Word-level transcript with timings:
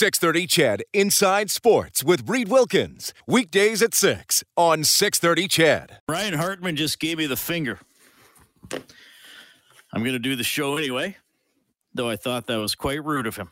630 0.00 0.46
CHED 0.46 0.82
Inside 0.94 1.50
Sports 1.50 2.02
with 2.02 2.26
Reid 2.26 2.48
Wilkins. 2.48 3.12
Weekdays 3.26 3.82
at 3.82 3.92
6 3.92 4.42
on 4.56 4.82
630 4.82 5.46
CHED. 5.46 5.98
Ryan 6.08 6.32
Hartman 6.32 6.74
just 6.74 6.98
gave 6.98 7.18
me 7.18 7.26
the 7.26 7.36
finger. 7.36 7.78
I'm 8.72 10.02
going 10.02 10.14
to 10.14 10.18
do 10.18 10.36
the 10.36 10.42
show 10.42 10.78
anyway, 10.78 11.18
though 11.92 12.08
I 12.08 12.16
thought 12.16 12.46
that 12.46 12.56
was 12.56 12.74
quite 12.74 13.04
rude 13.04 13.26
of 13.26 13.36
him. 13.36 13.50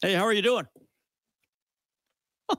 Hey, 0.00 0.14
how 0.14 0.24
are 0.24 0.32
you 0.32 0.40
doing? 0.40 0.66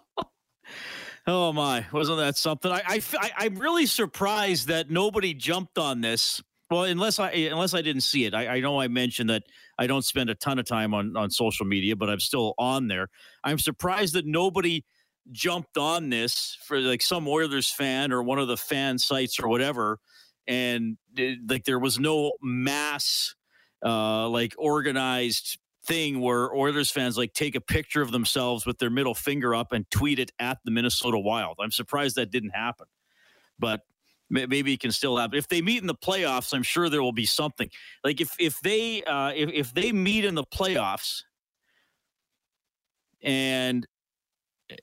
oh 1.25 1.51
my, 1.51 1.87
wasn't 1.91 2.19
that 2.19 2.37
something? 2.37 2.71
I, 2.71 2.83
I, 2.85 3.01
I 3.19 3.31
I'm 3.39 3.55
really 3.55 3.87
surprised 3.87 4.67
that 4.67 4.91
nobody 4.91 5.33
jumped 5.33 5.79
on 5.79 6.01
this. 6.01 6.43
Well, 6.69 6.83
unless 6.83 7.17
I 7.19 7.31
unless 7.31 7.73
I 7.73 7.81
didn't 7.81 8.01
see 8.03 8.25
it. 8.25 8.33
I, 8.35 8.47
I 8.57 8.59
know 8.59 8.79
I 8.79 8.87
mentioned 8.87 9.29
that 9.31 9.43
I 9.79 9.87
don't 9.87 10.05
spend 10.05 10.29
a 10.29 10.35
ton 10.35 10.59
of 10.59 10.65
time 10.65 10.93
on 10.93 11.17
on 11.17 11.31
social 11.31 11.65
media, 11.65 11.95
but 11.95 12.09
I'm 12.09 12.19
still 12.19 12.53
on 12.59 12.87
there. 12.87 13.09
I'm 13.43 13.57
surprised 13.57 14.13
that 14.13 14.25
nobody 14.25 14.85
jumped 15.31 15.77
on 15.77 16.09
this 16.09 16.57
for 16.63 16.79
like 16.79 17.01
some 17.01 17.27
Oilers 17.27 17.71
fan 17.71 18.11
or 18.11 18.21
one 18.21 18.37
of 18.39 18.47
the 18.47 18.57
fan 18.57 18.99
sites 18.99 19.39
or 19.39 19.47
whatever, 19.47 19.99
and 20.47 20.97
like 21.47 21.63
there 21.65 21.79
was 21.79 21.99
no 21.99 22.33
mass 22.41 23.33
uh 23.83 24.27
like 24.29 24.53
organized 24.57 25.57
thing 25.85 26.19
where 26.19 26.53
Oilers 26.53 26.91
fans 26.91 27.17
like 27.17 27.33
take 27.33 27.55
a 27.55 27.61
picture 27.61 28.01
of 28.01 28.11
themselves 28.11 28.65
with 28.65 28.77
their 28.77 28.89
middle 28.91 29.15
finger 29.15 29.55
up 29.55 29.71
and 29.71 29.89
tweet 29.89 30.19
it 30.19 30.31
at 30.37 30.59
the 30.65 30.71
Minnesota 30.71 31.17
Wild. 31.17 31.57
I'm 31.59 31.71
surprised 31.71 32.15
that 32.17 32.29
didn't 32.31 32.51
happen. 32.51 32.85
But 33.59 33.81
maybe 34.29 34.73
it 34.73 34.79
can 34.79 34.91
still 34.91 35.17
happen. 35.17 35.37
If 35.37 35.47
they 35.47 35.61
meet 35.61 35.81
in 35.81 35.87
the 35.87 35.95
playoffs, 35.95 36.53
I'm 36.53 36.63
sure 36.63 36.89
there 36.89 37.01
will 37.01 37.11
be 37.11 37.25
something. 37.25 37.69
Like 38.03 38.21
if 38.21 38.35
if 38.39 38.59
they 38.61 39.03
uh, 39.03 39.33
if 39.35 39.49
if 39.51 39.73
they 39.73 39.91
meet 39.91 40.25
in 40.25 40.35
the 40.35 40.43
playoffs 40.43 41.23
and 43.21 43.85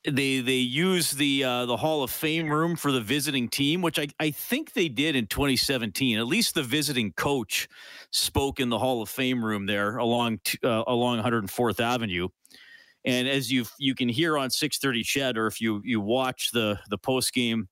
they 0.04 0.40
they 0.40 0.56
use 0.56 1.12
the 1.12 1.44
uh, 1.44 1.66
the 1.66 1.76
Hall 1.76 2.02
of 2.02 2.10
Fame 2.10 2.48
room 2.50 2.76
for 2.76 2.90
the 2.90 3.00
visiting 3.00 3.48
team, 3.48 3.82
which 3.82 3.98
I, 3.98 4.08
I 4.18 4.30
think 4.30 4.72
they 4.72 4.88
did 4.88 5.14
in 5.14 5.26
2017. 5.26 6.18
At 6.18 6.26
least 6.26 6.54
the 6.54 6.62
visiting 6.62 7.12
coach 7.12 7.68
spoke 8.10 8.58
in 8.58 8.68
the 8.68 8.78
Hall 8.78 9.00
of 9.00 9.08
Fame 9.08 9.44
room 9.44 9.66
there 9.66 9.98
along 9.98 10.40
uh, 10.64 10.82
along 10.86 11.22
104th 11.22 11.80
Avenue. 11.80 12.28
And 13.04 13.28
as 13.28 13.52
you 13.52 13.64
you 13.78 13.94
can 13.94 14.08
hear 14.08 14.36
on 14.36 14.50
630 14.50 15.04
CHED, 15.04 15.38
or 15.38 15.46
if 15.46 15.60
you 15.60 15.80
you 15.84 16.00
watch 16.00 16.50
the 16.52 16.80
the 16.90 16.98
post 16.98 17.32
game 17.32 17.68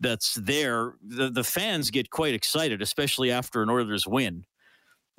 that's 0.00 0.34
there, 0.34 0.94
the, 1.02 1.30
the 1.30 1.44
fans 1.44 1.90
get 1.90 2.10
quite 2.10 2.34
excited, 2.34 2.82
especially 2.82 3.30
after 3.30 3.62
an 3.62 3.70
Oilers 3.70 4.06
win. 4.06 4.44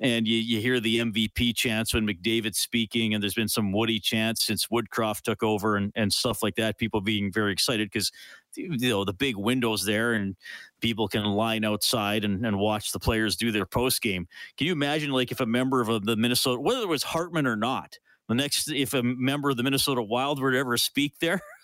And 0.02 0.26
you, 0.26 0.38
you 0.38 0.60
hear 0.60 0.80
the 0.80 1.00
MVP 1.00 1.54
chants 1.54 1.92
when 1.92 2.06
McDavid's 2.06 2.58
speaking, 2.58 3.12
and 3.12 3.22
there's 3.22 3.34
been 3.34 3.48
some 3.48 3.70
Woody 3.70 4.00
chants 4.00 4.46
since 4.46 4.68
Woodcroft 4.68 5.22
took 5.22 5.42
over 5.42 5.76
and, 5.76 5.92
and 5.94 6.10
stuff 6.10 6.42
like 6.42 6.54
that. 6.56 6.78
People 6.78 7.02
being 7.02 7.30
very 7.30 7.52
excited 7.52 7.90
because 7.92 8.10
you 8.56 8.88
know 8.88 9.04
the 9.04 9.12
big 9.12 9.36
windows 9.36 9.84
there 9.84 10.14
and 10.14 10.36
people 10.80 11.06
can 11.06 11.24
line 11.24 11.64
outside 11.64 12.24
and, 12.24 12.44
and 12.46 12.58
watch 12.58 12.92
the 12.92 12.98
players 12.98 13.36
do 13.36 13.52
their 13.52 13.66
post 13.66 14.00
game. 14.00 14.26
Can 14.56 14.66
you 14.66 14.72
imagine 14.72 15.10
like 15.10 15.32
if 15.32 15.40
a 15.40 15.46
member 15.46 15.82
of 15.82 15.90
uh, 15.90 16.00
the 16.02 16.16
Minnesota, 16.16 16.60
whether 16.60 16.80
it 16.80 16.88
was 16.88 17.02
Hartman 17.02 17.46
or 17.46 17.56
not, 17.56 17.98
the 18.28 18.34
next 18.34 18.70
if 18.70 18.94
a 18.94 19.02
member 19.02 19.50
of 19.50 19.56
the 19.56 19.62
Minnesota 19.62 20.02
Wild 20.02 20.40
were 20.40 20.52
to 20.52 20.58
ever 20.58 20.76
speak 20.78 21.18
there, 21.20 21.42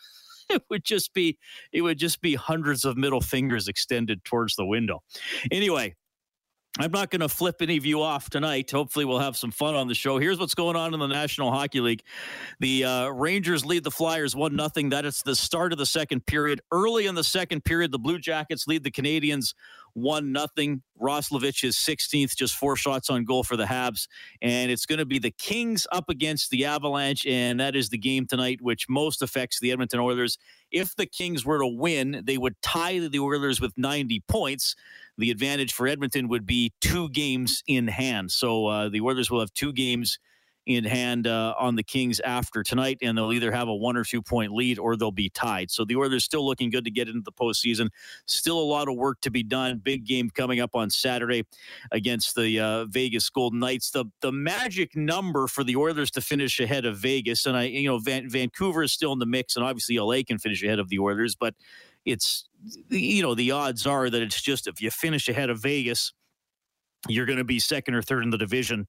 it 0.50 0.62
would 0.70 0.84
just 0.84 1.12
be 1.14 1.38
it 1.72 1.82
would 1.82 1.98
just 1.98 2.20
be 2.20 2.34
hundreds 2.34 2.84
of 2.84 2.96
middle 2.96 3.20
fingers 3.20 3.68
extended 3.68 4.24
towards 4.24 4.56
the 4.56 4.64
window. 4.64 5.02
Anyway, 5.50 5.94
I'm 6.78 6.90
not 6.90 7.10
going 7.10 7.20
to 7.20 7.28
flip 7.28 7.56
any 7.62 7.78
of 7.78 7.86
you 7.86 8.02
off 8.02 8.28
tonight. 8.28 8.70
Hopefully, 8.70 9.06
we'll 9.06 9.18
have 9.18 9.36
some 9.36 9.50
fun 9.50 9.74
on 9.74 9.88
the 9.88 9.94
show. 9.94 10.18
Here's 10.18 10.38
what's 10.38 10.54
going 10.54 10.76
on 10.76 10.92
in 10.92 11.00
the 11.00 11.06
National 11.06 11.50
Hockey 11.50 11.80
League. 11.80 12.02
The 12.60 12.84
uh, 12.84 13.08
Rangers 13.08 13.64
lead 13.64 13.82
the 13.82 13.90
Flyers 13.90 14.36
1 14.36 14.58
0. 14.74 14.90
That 14.90 15.06
is 15.06 15.22
the 15.22 15.34
start 15.34 15.72
of 15.72 15.78
the 15.78 15.86
second 15.86 16.26
period. 16.26 16.60
Early 16.70 17.06
in 17.06 17.14
the 17.14 17.24
second 17.24 17.64
period, 17.64 17.92
the 17.92 17.98
Blue 17.98 18.18
Jackets 18.18 18.66
lead 18.66 18.84
the 18.84 18.90
Canadiens 18.90 19.54
one 19.96 20.30
nothing. 20.30 20.82
Roslovic 21.00 21.64
is 21.64 21.74
16th, 21.76 22.36
just 22.36 22.54
four 22.54 22.76
shots 22.76 23.08
on 23.08 23.24
goal 23.24 23.42
for 23.42 23.56
the 23.56 23.64
Habs, 23.64 24.08
and 24.42 24.70
it's 24.70 24.84
going 24.84 24.98
to 24.98 25.06
be 25.06 25.18
the 25.18 25.30
Kings 25.30 25.86
up 25.90 26.10
against 26.10 26.50
the 26.50 26.66
Avalanche, 26.66 27.26
and 27.26 27.58
that 27.60 27.74
is 27.74 27.88
the 27.88 27.98
game 27.98 28.26
tonight, 28.26 28.60
which 28.60 28.88
most 28.90 29.22
affects 29.22 29.58
the 29.58 29.72
Edmonton 29.72 29.98
Oilers. 29.98 30.36
If 30.70 30.94
the 30.96 31.06
Kings 31.06 31.46
were 31.46 31.58
to 31.58 31.66
win, 31.66 32.22
they 32.24 32.36
would 32.36 32.60
tie 32.60 32.98
the 32.98 33.18
Oilers 33.18 33.58
with 33.58 33.72
90 33.78 34.22
points. 34.28 34.76
The 35.16 35.30
advantage 35.30 35.72
for 35.72 35.88
Edmonton 35.88 36.28
would 36.28 36.44
be 36.44 36.74
two 36.82 37.08
games 37.08 37.62
in 37.66 37.88
hand, 37.88 38.30
so 38.30 38.66
uh, 38.66 38.88
the 38.90 39.00
Oilers 39.00 39.30
will 39.30 39.40
have 39.40 39.54
two 39.54 39.72
games 39.72 40.18
in 40.66 40.84
hand 40.84 41.26
uh, 41.28 41.54
on 41.58 41.76
the 41.76 41.82
Kings 41.82 42.18
after 42.20 42.62
tonight, 42.62 42.98
and 43.00 43.16
they'll 43.16 43.32
either 43.32 43.52
have 43.52 43.68
a 43.68 43.74
one 43.74 43.96
or 43.96 44.04
two 44.04 44.20
point 44.20 44.52
lead 44.52 44.78
or 44.78 44.96
they'll 44.96 45.12
be 45.12 45.30
tied. 45.30 45.70
So 45.70 45.84
the 45.84 45.96
Oilers 45.96 46.24
still 46.24 46.44
looking 46.44 46.70
good 46.70 46.84
to 46.84 46.90
get 46.90 47.08
into 47.08 47.22
the 47.22 47.32
postseason. 47.32 47.88
Still 48.26 48.58
a 48.58 48.64
lot 48.64 48.88
of 48.88 48.96
work 48.96 49.20
to 49.22 49.30
be 49.30 49.44
done. 49.44 49.78
Big 49.78 50.04
game 50.04 50.28
coming 50.28 50.60
up 50.60 50.74
on 50.74 50.90
Saturday 50.90 51.44
against 51.92 52.34
the 52.34 52.60
uh, 52.60 52.84
Vegas 52.86 53.30
Golden 53.30 53.60
Knights. 53.60 53.90
The 53.90 54.06
the 54.20 54.32
magic 54.32 54.96
number 54.96 55.46
for 55.46 55.62
the 55.62 55.76
Oilers 55.76 56.10
to 56.12 56.20
finish 56.20 56.58
ahead 56.58 56.84
of 56.84 56.98
Vegas, 56.98 57.46
and 57.46 57.56
I 57.56 57.64
you 57.64 57.88
know 57.88 57.98
Van, 57.98 58.28
Vancouver 58.28 58.82
is 58.82 58.92
still 58.92 59.12
in 59.12 59.20
the 59.20 59.26
mix, 59.26 59.56
and 59.56 59.64
obviously 59.64 59.98
LA 59.98 60.22
can 60.26 60.38
finish 60.38 60.62
ahead 60.62 60.80
of 60.80 60.88
the 60.88 60.98
Oilers, 60.98 61.36
but 61.36 61.54
it's 62.04 62.48
you 62.88 63.22
know 63.22 63.34
the 63.34 63.52
odds 63.52 63.86
are 63.86 64.10
that 64.10 64.22
it's 64.22 64.40
just 64.42 64.66
if 64.66 64.80
you 64.80 64.90
finish 64.90 65.28
ahead 65.28 65.50
of 65.50 65.60
Vegas 65.60 66.12
you're 67.08 67.26
going 67.26 67.38
to 67.38 67.44
be 67.44 67.58
second 67.58 67.94
or 67.94 68.02
third 68.02 68.22
in 68.22 68.30
the 68.30 68.38
division 68.38 68.86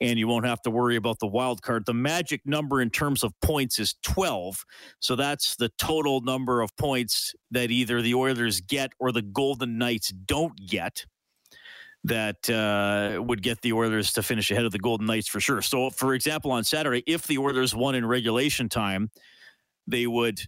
and 0.00 0.18
you 0.18 0.28
won't 0.28 0.46
have 0.46 0.62
to 0.62 0.70
worry 0.70 0.96
about 0.96 1.18
the 1.18 1.26
wild 1.26 1.62
card. 1.62 1.84
The 1.86 1.94
magic 1.94 2.42
number 2.44 2.80
in 2.80 2.90
terms 2.90 3.22
of 3.22 3.32
points 3.40 3.78
is 3.78 3.94
12. 4.02 4.64
So 5.00 5.16
that's 5.16 5.56
the 5.56 5.70
total 5.78 6.20
number 6.20 6.60
of 6.60 6.76
points 6.76 7.34
that 7.50 7.70
either 7.70 8.02
the 8.02 8.14
Oilers 8.14 8.60
get 8.60 8.92
or 8.98 9.12
the 9.12 9.22
Golden 9.22 9.78
Knights 9.78 10.08
don't 10.10 10.54
get 10.66 11.06
that 12.04 12.48
uh, 12.48 13.20
would 13.20 13.42
get 13.42 13.60
the 13.62 13.72
Oilers 13.72 14.12
to 14.12 14.22
finish 14.22 14.50
ahead 14.50 14.64
of 14.64 14.72
the 14.72 14.78
Golden 14.78 15.06
Knights 15.06 15.26
for 15.26 15.40
sure. 15.40 15.60
So, 15.60 15.90
for 15.90 16.14
example, 16.14 16.52
on 16.52 16.62
Saturday, 16.62 17.02
if 17.06 17.26
the 17.26 17.38
Oilers 17.38 17.74
won 17.74 17.96
in 17.96 18.06
regulation 18.06 18.68
time, 18.68 19.10
they 19.88 20.06
would 20.06 20.40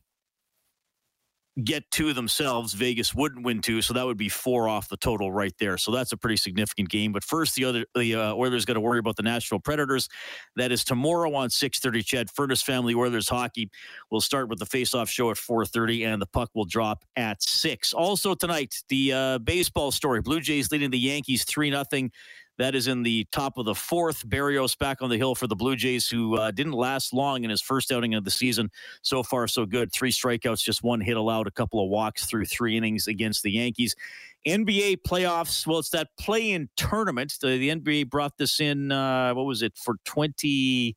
get 1.64 1.90
two 1.90 2.12
themselves. 2.12 2.72
Vegas 2.72 3.14
wouldn't 3.14 3.44
win 3.44 3.60
two, 3.60 3.82
so 3.82 3.92
that 3.94 4.06
would 4.06 4.16
be 4.16 4.28
four 4.28 4.68
off 4.68 4.88
the 4.88 4.96
total 4.96 5.32
right 5.32 5.54
there. 5.58 5.76
So 5.76 5.90
that's 5.90 6.12
a 6.12 6.16
pretty 6.16 6.36
significant 6.36 6.88
game. 6.88 7.12
But 7.12 7.24
first, 7.24 7.54
the 7.54 7.64
other 7.64 7.84
the 7.94 8.14
uh, 8.14 8.34
Oilers 8.34 8.64
got 8.64 8.74
to 8.74 8.80
worry 8.80 8.98
about 8.98 9.16
the 9.16 9.22
Nashville 9.22 9.60
Predators. 9.60 10.08
That 10.56 10.72
is 10.72 10.84
tomorrow 10.84 11.34
on 11.34 11.50
six 11.50 11.78
thirty. 11.78 12.02
CHED 12.02 12.30
Furnace 12.30 12.62
Family 12.62 12.94
Oilers 12.94 13.28
hockey. 13.28 13.70
We'll 14.10 14.20
start 14.20 14.48
with 14.48 14.58
the 14.58 14.66
face-off 14.66 15.08
show 15.08 15.30
at 15.30 15.36
four 15.36 15.64
thirty, 15.64 16.04
and 16.04 16.20
the 16.22 16.26
puck 16.26 16.50
will 16.54 16.64
drop 16.64 17.04
at 17.16 17.42
six. 17.42 17.92
Also 17.92 18.34
tonight, 18.34 18.74
the 18.88 19.12
uh, 19.12 19.38
baseball 19.38 19.90
story: 19.90 20.20
Blue 20.20 20.40
Jays 20.40 20.70
leading 20.70 20.90
the 20.90 20.98
Yankees 20.98 21.44
three 21.44 21.70
nothing. 21.70 22.10
That 22.58 22.74
is 22.74 22.88
in 22.88 23.04
the 23.04 23.24
top 23.30 23.56
of 23.56 23.64
the 23.64 23.74
fourth. 23.74 24.28
Berríos 24.28 24.76
back 24.76 25.00
on 25.00 25.10
the 25.10 25.16
hill 25.16 25.34
for 25.34 25.46
the 25.46 25.54
Blue 25.54 25.76
Jays, 25.76 26.08
who 26.08 26.36
uh, 26.36 26.50
didn't 26.50 26.72
last 26.72 27.12
long 27.12 27.44
in 27.44 27.50
his 27.50 27.62
first 27.62 27.92
outing 27.92 28.14
of 28.14 28.24
the 28.24 28.30
season. 28.30 28.70
So 29.02 29.22
far, 29.22 29.46
so 29.46 29.64
good. 29.64 29.92
Three 29.92 30.10
strikeouts, 30.10 30.62
just 30.62 30.82
one 30.82 31.00
hit 31.00 31.16
allowed, 31.16 31.46
a 31.46 31.52
couple 31.52 31.82
of 31.82 31.88
walks 31.88 32.26
through 32.26 32.46
three 32.46 32.76
innings 32.76 33.06
against 33.06 33.44
the 33.44 33.52
Yankees. 33.52 33.94
NBA 34.46 34.98
playoffs. 35.06 35.66
Well, 35.66 35.78
it's 35.78 35.90
that 35.90 36.08
play-in 36.18 36.68
tournament. 36.76 37.34
The, 37.40 37.58
the 37.58 37.70
NBA 37.70 38.10
brought 38.10 38.36
this 38.38 38.60
in. 38.60 38.90
Uh, 38.90 39.34
what 39.34 39.46
was 39.46 39.62
it 39.62 39.76
for 39.76 39.96
twenty? 40.04 40.96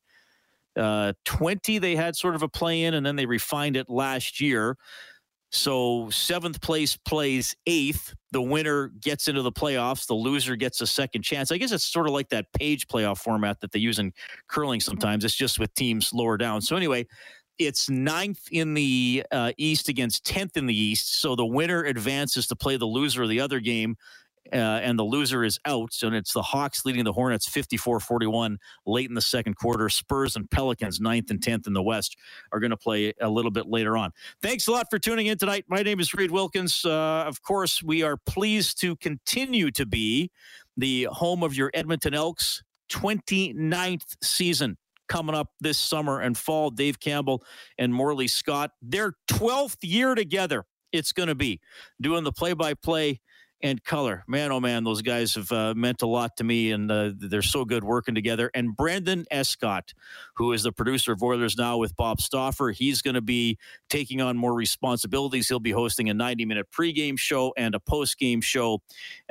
Uh, 0.73 1.11
20 1.25 1.79
they 1.79 1.97
had 1.97 2.15
sort 2.15 2.33
of 2.33 2.43
a 2.43 2.47
play 2.47 2.83
in 2.83 2.93
and 2.93 3.05
then 3.05 3.17
they 3.17 3.25
refined 3.25 3.75
it 3.75 3.89
last 3.89 4.39
year 4.39 4.77
so 5.51 6.09
seventh 6.09 6.61
place 6.61 6.95
plays 6.95 7.55
eighth. 7.67 8.15
The 8.31 8.41
winner 8.41 8.87
gets 9.01 9.27
into 9.27 9.41
the 9.41 9.51
playoffs. 9.51 10.07
The 10.07 10.13
loser 10.13 10.55
gets 10.55 10.79
a 10.79 10.87
second 10.87 11.23
chance. 11.23 11.51
I 11.51 11.57
guess 11.57 11.73
it's 11.73 11.83
sort 11.83 12.07
of 12.07 12.13
like 12.13 12.29
that 12.29 12.45
page 12.53 12.87
playoff 12.87 13.17
format 13.17 13.59
that 13.59 13.73
they 13.73 13.79
use 13.79 13.99
in 13.99 14.13
curling 14.47 14.79
sometimes. 14.79 15.25
It's 15.25 15.35
just 15.35 15.59
with 15.59 15.73
teams 15.73 16.13
lower 16.13 16.37
down. 16.37 16.61
So 16.61 16.77
anyway, 16.77 17.05
it's 17.59 17.89
ninth 17.89 18.47
in 18.49 18.73
the 18.73 19.25
uh, 19.29 19.51
East 19.57 19.89
against 19.89 20.25
tenth 20.25 20.55
in 20.55 20.67
the 20.67 20.77
East. 20.77 21.19
So 21.21 21.35
the 21.35 21.45
winner 21.45 21.83
advances 21.83 22.47
to 22.47 22.55
play 22.55 22.77
the 22.77 22.85
loser 22.85 23.23
of 23.23 23.29
the 23.29 23.41
other 23.41 23.59
game 23.59 23.97
uh, 24.51 24.55
and 24.55 24.97
the 24.97 25.03
loser 25.03 25.43
is 25.43 25.59
out. 25.65 25.93
And 26.01 26.15
it's 26.15 26.33
the 26.33 26.41
Hawks 26.41 26.85
leading 26.85 27.03
the 27.03 27.13
Hornets 27.13 27.47
54 27.47 27.99
41 27.99 28.57
late 28.85 29.09
in 29.09 29.15
the 29.15 29.21
second 29.21 29.55
quarter. 29.55 29.89
Spurs 29.89 30.35
and 30.35 30.49
Pelicans, 30.49 30.99
ninth 30.99 31.29
and 31.29 31.39
10th 31.39 31.67
in 31.67 31.73
the 31.73 31.83
West, 31.83 32.17
are 32.51 32.59
going 32.59 32.71
to 32.71 32.77
play 32.77 33.13
a 33.21 33.29
little 33.29 33.51
bit 33.51 33.67
later 33.67 33.97
on. 33.97 34.11
Thanks 34.41 34.67
a 34.67 34.71
lot 34.71 34.87
for 34.89 34.99
tuning 34.99 35.27
in 35.27 35.37
tonight. 35.37 35.65
My 35.67 35.83
name 35.83 35.99
is 35.99 36.13
Reid 36.13 36.31
Wilkins. 36.31 36.83
Uh, 36.85 37.23
of 37.27 37.41
course, 37.41 37.81
we 37.83 38.03
are 38.03 38.17
pleased 38.17 38.79
to 38.81 38.95
continue 38.97 39.71
to 39.71 39.85
be 39.85 40.31
the 40.77 41.07
home 41.11 41.43
of 41.43 41.55
your 41.55 41.71
Edmonton 41.73 42.13
Elks 42.13 42.63
29th 42.91 44.17
season 44.21 44.77
coming 45.07 45.35
up 45.35 45.49
this 45.59 45.77
summer 45.77 46.21
and 46.21 46.37
fall. 46.37 46.69
Dave 46.69 46.99
Campbell 46.99 47.43
and 47.77 47.93
Morley 47.93 48.27
Scott, 48.27 48.71
their 48.81 49.13
12th 49.29 49.77
year 49.81 50.15
together. 50.15 50.65
It's 50.91 51.11
going 51.11 51.27
to 51.27 51.35
be 51.35 51.59
doing 52.01 52.23
the 52.23 52.31
play 52.31 52.53
by 52.53 52.73
play 52.73 53.21
and 53.63 53.83
color. 53.83 54.23
Man, 54.27 54.51
oh 54.51 54.59
man, 54.59 54.83
those 54.83 55.01
guys 55.01 55.35
have 55.35 55.51
uh, 55.51 55.73
meant 55.75 56.01
a 56.01 56.07
lot 56.07 56.37
to 56.37 56.43
me, 56.43 56.71
and 56.71 56.91
uh, 56.91 57.11
they're 57.15 57.41
so 57.41 57.65
good 57.65 57.83
working 57.83 58.15
together. 58.15 58.51
And 58.53 58.75
Brandon 58.75 59.25
Escott, 59.31 59.93
who 60.35 60.53
is 60.53 60.63
the 60.63 60.71
producer 60.71 61.11
of 61.13 61.21
Oilers 61.23 61.57
Now 61.57 61.77
with 61.77 61.95
Bob 61.95 62.21
Stauffer, 62.21 62.71
he's 62.71 63.01
going 63.01 63.15
to 63.15 63.21
be 63.21 63.57
taking 63.89 64.21
on 64.21 64.37
more 64.37 64.53
responsibilities. 64.53 65.47
He'll 65.47 65.59
be 65.59 65.71
hosting 65.71 66.09
a 66.09 66.13
90-minute 66.13 66.67
pregame 66.71 67.17
show 67.17 67.53
and 67.57 67.75
a 67.75 67.79
postgame 67.79 68.43
show. 68.43 68.81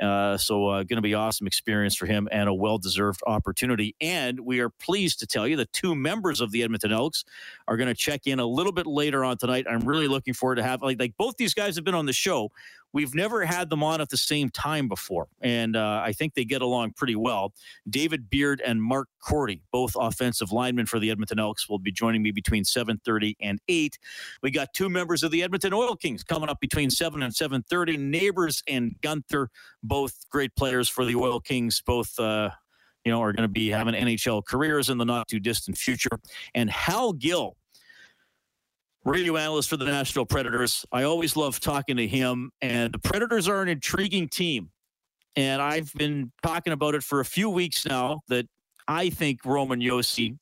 Uh, 0.01 0.37
so, 0.37 0.67
uh, 0.67 0.83
going 0.83 0.97
to 0.97 1.01
be 1.01 1.13
awesome 1.13 1.47
experience 1.47 1.95
for 1.95 2.05
him 2.05 2.27
and 2.31 2.47
a 2.47 2.53
well-deserved 2.53 3.21
opportunity. 3.27 3.95
And 3.99 4.39
we 4.41 4.59
are 4.59 4.69
pleased 4.69 5.19
to 5.19 5.27
tell 5.27 5.47
you 5.47 5.57
that 5.57 5.73
two 5.73 5.95
members 5.95 6.41
of 6.41 6.51
the 6.51 6.63
Edmonton 6.63 6.91
Elks 6.91 7.25
are 7.67 7.77
going 7.77 7.89
to 7.89 7.95
check 7.95 8.27
in 8.27 8.39
a 8.39 8.45
little 8.45 8.71
bit 8.71 8.87
later 8.87 9.23
on 9.25 9.37
tonight. 9.37 9.65
I'm 9.69 9.81
really 9.81 10.07
looking 10.07 10.33
forward 10.33 10.55
to 10.55 10.63
have 10.63 10.81
like 10.81 10.99
like 10.99 11.17
both 11.17 11.37
these 11.37 11.53
guys 11.53 11.75
have 11.75 11.83
been 11.83 11.95
on 11.95 12.05
the 12.05 12.13
show. 12.13 12.51
We've 12.93 13.15
never 13.15 13.45
had 13.45 13.69
them 13.69 13.83
on 13.83 14.01
at 14.01 14.09
the 14.09 14.17
same 14.17 14.49
time 14.49 14.87
before, 14.87 15.27
and 15.41 15.75
uh, 15.75 16.01
I 16.03 16.11
think 16.11 16.33
they 16.33 16.45
get 16.45 16.61
along 16.61 16.93
pretty 16.93 17.15
well. 17.15 17.53
David 17.89 18.29
Beard 18.29 18.61
and 18.65 18.81
Mark 18.81 19.07
Korte, 19.23 19.61
both 19.71 19.95
offensive 19.95 20.51
linemen 20.51 20.85
for 20.85 20.99
the 20.99 21.09
Edmonton 21.09 21.39
Elks, 21.39 21.69
will 21.69 21.79
be 21.79 21.91
joining 21.91 22.21
me 22.21 22.31
between 22.31 22.63
7:30 22.63 23.35
and 23.39 23.59
8. 23.67 23.97
We 24.43 24.51
got 24.51 24.73
two 24.73 24.89
members 24.89 25.23
of 25.23 25.31
the 25.31 25.43
Edmonton 25.43 25.73
Oil 25.73 25.95
Kings 25.95 26.23
coming 26.23 26.49
up 26.49 26.59
between 26.59 26.89
7 26.89 27.21
and 27.21 27.33
7:30. 27.33 27.97
Neighbours 27.97 28.63
and 28.67 28.95
Guenther, 29.01 29.47
both 29.83 30.29
great 30.29 30.55
players 30.55 30.89
for 30.89 31.05
the 31.05 31.15
Oil 31.15 31.39
Kings, 31.39 31.81
both. 31.85 32.19
Uh, 32.19 32.51
you 33.05 33.11
know, 33.11 33.21
are 33.21 33.33
going 33.33 33.47
to 33.47 33.51
be 33.51 33.69
having 33.69 33.95
NHL 33.95 34.45
careers 34.45 34.89
in 34.89 34.97
the 34.97 35.05
not 35.05 35.27
too 35.27 35.39
distant 35.39 35.77
future. 35.77 36.19
And 36.53 36.69
Hal 36.69 37.13
Gill, 37.13 37.57
radio 39.03 39.35
analyst 39.37 39.69
for 39.69 39.77
the 39.77 39.85
Nashville 39.85 40.25
Predators. 40.25 40.85
I 40.91 41.03
always 41.03 41.35
love 41.35 41.59
talking 41.59 41.97
to 41.97 42.07
him, 42.07 42.51
and 42.61 42.93
the 42.93 42.99
Predators 42.99 43.47
are 43.47 43.61
an 43.61 43.69
intriguing 43.69 44.29
team. 44.29 44.71
And 45.35 45.61
I've 45.61 45.93
been 45.93 46.31
talking 46.43 46.73
about 46.73 46.93
it 46.93 47.03
for 47.03 47.19
a 47.19 47.25
few 47.25 47.49
weeks 47.49 47.85
now 47.85 48.21
that 48.27 48.45
I 48.87 49.09
think 49.09 49.45
Roman 49.45 49.79
Josi 49.79 50.37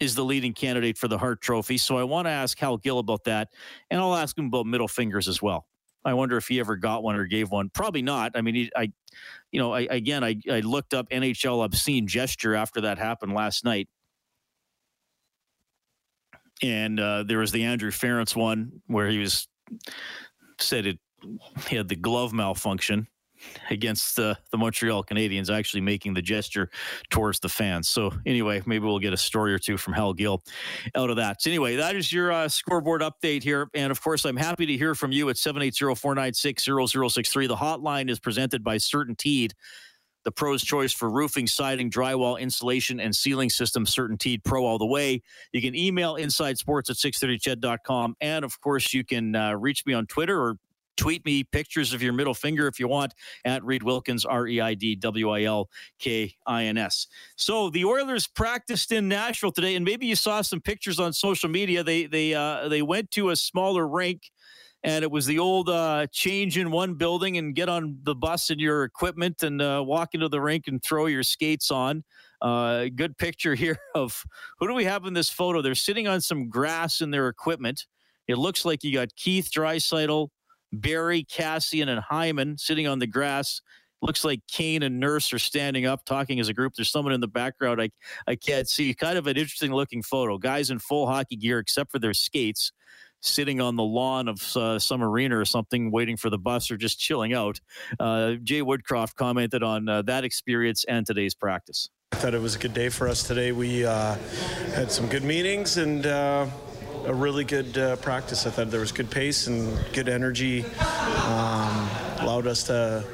is 0.00 0.14
the 0.14 0.24
leading 0.24 0.52
candidate 0.52 0.98
for 0.98 1.08
the 1.08 1.18
Hart 1.18 1.40
Trophy. 1.40 1.78
So 1.78 1.96
I 1.96 2.04
want 2.04 2.26
to 2.26 2.30
ask 2.30 2.58
Hal 2.58 2.78
Gill 2.78 2.98
about 2.98 3.24
that, 3.24 3.48
and 3.90 4.00
I'll 4.00 4.16
ask 4.16 4.36
him 4.36 4.46
about 4.46 4.66
middle 4.66 4.88
fingers 4.88 5.28
as 5.28 5.40
well. 5.40 5.66
I 6.04 6.14
wonder 6.14 6.38
if 6.38 6.48
he 6.48 6.58
ever 6.60 6.76
got 6.76 7.02
one 7.02 7.14
or 7.14 7.26
gave 7.26 7.50
one. 7.50 7.68
Probably 7.68 8.00
not. 8.02 8.32
I 8.34 8.40
mean, 8.40 8.54
he, 8.54 8.70
I, 8.74 8.90
you 9.52 9.60
know, 9.60 9.72
I, 9.74 9.80
again, 9.82 10.24
I, 10.24 10.40
I 10.50 10.60
looked 10.60 10.94
up 10.94 11.10
NHL 11.10 11.62
obscene 11.62 12.06
gesture 12.06 12.54
after 12.54 12.80
that 12.82 12.98
happened 12.98 13.34
last 13.34 13.64
night, 13.64 13.88
and 16.62 17.00
uh, 17.00 17.24
there 17.24 17.38
was 17.38 17.52
the 17.52 17.64
Andrew 17.64 17.90
Ference 17.90 18.36
one 18.36 18.82
where 18.86 19.08
he 19.08 19.18
was 19.18 19.48
said 20.58 20.86
it 20.86 20.98
he 21.68 21.76
had 21.76 21.88
the 21.88 21.96
glove 21.96 22.32
malfunction 22.32 23.06
against 23.70 24.16
the, 24.16 24.36
the 24.50 24.58
Montreal 24.58 25.02
Canadiens, 25.02 25.48
actually 25.50 25.80
making 25.80 26.12
the 26.14 26.22
gesture 26.22 26.70
towards 27.08 27.40
the 27.40 27.48
fans. 27.48 27.88
So 27.88 28.12
anyway, 28.26 28.62
maybe 28.66 28.84
we'll 28.84 28.98
get 28.98 29.14
a 29.14 29.18
story 29.18 29.54
or 29.54 29.58
two 29.58 29.78
from 29.78 29.94
Hal 29.94 30.12
Gill 30.12 30.42
out 30.94 31.10
of 31.10 31.16
that. 31.16 31.42
So 31.42 31.50
anyway, 31.50 31.74
that 31.76 31.96
is 31.96 32.12
your 32.12 32.30
uh, 32.32 32.48
scoreboard 32.48 33.02
update 33.02 33.42
here. 33.42 33.68
And 33.74 33.90
of 33.90 34.00
course, 34.02 34.24
I'm 34.24 34.36
happy 34.36 34.66
to 34.66 34.76
hear 34.76 34.94
from 34.94 35.10
you 35.12 35.28
at 35.30 35.36
780-496-0063. 35.36 37.48
The 37.48 37.56
hotline 37.56 38.08
is 38.10 38.20
presented 38.20 38.62
by 38.62 38.76
CertainTeed 38.76 39.52
the 40.24 40.32
pro's 40.32 40.62
choice 40.62 40.92
for 40.92 41.10
roofing, 41.10 41.46
siding, 41.46 41.90
drywall, 41.90 42.38
insulation, 42.38 43.00
and 43.00 43.14
ceiling 43.14 43.50
systems, 43.50 43.94
CertainTeed 43.94 44.44
Pro 44.44 44.64
all 44.64 44.78
the 44.78 44.86
way. 44.86 45.22
You 45.52 45.62
can 45.62 45.74
email 45.74 46.14
insidesports 46.14 46.90
at 46.90 46.96
630ched.com. 46.96 48.16
And 48.20 48.44
of 48.44 48.60
course, 48.60 48.92
you 48.92 49.04
can 49.04 49.34
uh, 49.34 49.54
reach 49.54 49.84
me 49.86 49.94
on 49.94 50.06
Twitter 50.06 50.40
or 50.40 50.56
tweet 51.00 51.24
me 51.24 51.42
pictures 51.42 51.94
of 51.94 52.02
your 52.02 52.12
middle 52.12 52.34
finger 52.34 52.66
if 52.66 52.78
you 52.78 52.86
want 52.86 53.14
at 53.46 53.64
Reid 53.64 53.82
Wilkins, 53.82 54.26
R 54.26 54.46
E 54.46 54.60
I 54.60 54.74
D 54.74 54.94
W 54.96 55.30
I 55.30 55.44
L 55.44 55.70
K 55.98 56.34
I 56.46 56.64
N 56.64 56.76
S. 56.76 57.06
So 57.36 57.70
the 57.70 57.86
Oilers 57.86 58.26
practiced 58.26 58.92
in 58.92 59.08
Nashville 59.08 59.52
today, 59.52 59.76
and 59.76 59.84
maybe 59.84 60.06
you 60.06 60.14
saw 60.14 60.42
some 60.42 60.60
pictures 60.60 61.00
on 61.00 61.14
social 61.14 61.48
media. 61.48 61.82
They 61.82 62.04
they 62.04 62.34
uh, 62.34 62.68
they 62.68 62.82
went 62.82 63.10
to 63.12 63.30
a 63.30 63.36
smaller 63.36 63.88
rink 63.88 64.30
and 64.82 65.04
it 65.04 65.10
was 65.10 65.26
the 65.26 65.38
old 65.38 65.68
uh, 65.68 66.06
change 66.10 66.56
in 66.56 66.70
one 66.70 66.94
building 66.94 67.36
and 67.36 67.54
get 67.54 67.68
on 67.68 67.98
the 68.02 68.14
bus 68.14 68.50
and 68.50 68.60
your 68.60 68.84
equipment 68.84 69.42
and 69.42 69.60
uh, 69.60 69.82
walk 69.84 70.14
into 70.14 70.28
the 70.28 70.40
rink 70.40 70.68
and 70.68 70.82
throw 70.82 71.06
your 71.06 71.22
skates 71.22 71.70
on. 71.70 72.02
Uh, 72.40 72.86
good 72.94 73.16
picture 73.18 73.54
here 73.54 73.78
of 73.94 74.24
who 74.58 74.66
do 74.66 74.74
we 74.74 74.84
have 74.84 75.04
in 75.04 75.12
this 75.12 75.28
photo? 75.28 75.60
They're 75.60 75.74
sitting 75.74 76.08
on 76.08 76.20
some 76.20 76.48
grass 76.48 77.02
in 77.02 77.10
their 77.10 77.28
equipment. 77.28 77.86
It 78.26 78.38
looks 78.38 78.64
like 78.64 78.82
you 78.82 78.92
got 78.94 79.14
Keith 79.16 79.50
Draisaitl, 79.54 80.28
Barrie, 80.72 81.24
Kassian, 81.24 81.88
and 81.88 82.00
Hyman 82.00 82.56
sitting 82.56 82.86
on 82.86 82.98
the 83.00 83.06
grass. 83.06 83.60
Looks 84.02 84.24
like 84.24 84.40
Kane 84.50 84.82
and 84.82 84.98
Nurse 84.98 85.30
are 85.34 85.38
standing 85.38 85.84
up 85.84 86.06
talking 86.06 86.40
as 86.40 86.48
a 86.48 86.54
group. 86.54 86.72
There's 86.74 86.90
someone 86.90 87.12
in 87.12 87.20
the 87.20 87.28
background 87.28 87.82
I, 87.82 87.90
I 88.26 88.34
can't 88.36 88.66
see. 88.66 88.94
Kind 88.94 89.18
of 89.18 89.26
an 89.26 89.36
interesting 89.36 89.72
looking 89.74 90.02
photo. 90.02 90.38
Guys 90.38 90.70
in 90.70 90.78
full 90.78 91.06
hockey 91.06 91.36
gear 91.36 91.58
except 91.58 91.92
for 91.92 91.98
their 91.98 92.14
skates 92.14 92.72
sitting 93.20 93.60
on 93.60 93.76
the 93.76 93.82
lawn 93.82 94.28
of 94.28 94.56
uh, 94.56 94.78
some 94.78 95.02
arena 95.02 95.38
or 95.38 95.44
something, 95.44 95.90
waiting 95.90 96.16
for 96.16 96.30
the 96.30 96.38
bus 96.38 96.70
or 96.70 96.76
just 96.76 96.98
chilling 96.98 97.32
out. 97.32 97.60
Uh, 97.98 98.32
Jay 98.42 98.62
Woodcroft 98.62 99.16
commented 99.16 99.62
on 99.62 99.88
uh, 99.88 100.02
that 100.02 100.24
experience 100.24 100.84
and 100.84 101.06
today's 101.06 101.34
practice. 101.34 101.90
I 102.12 102.16
thought 102.16 102.34
it 102.34 102.42
was 102.42 102.56
a 102.56 102.58
good 102.58 102.74
day 102.74 102.88
for 102.88 103.08
us 103.08 103.22
today. 103.22 103.52
We 103.52 103.84
uh, 103.84 104.16
had 104.74 104.90
some 104.90 105.06
good 105.06 105.22
meetings 105.22 105.76
and 105.76 106.04
uh, 106.04 106.46
a 107.06 107.14
really 107.14 107.44
good 107.44 107.78
uh, 107.78 107.96
practice. 107.96 108.46
I 108.46 108.50
thought 108.50 108.70
there 108.70 108.80
was 108.80 108.92
good 108.92 109.10
pace 109.10 109.46
and 109.46 109.78
good 109.92 110.08
energy. 110.08 110.64
Um, 110.64 111.88
allowed 112.18 112.46
us 112.46 112.64
to 112.64 113.04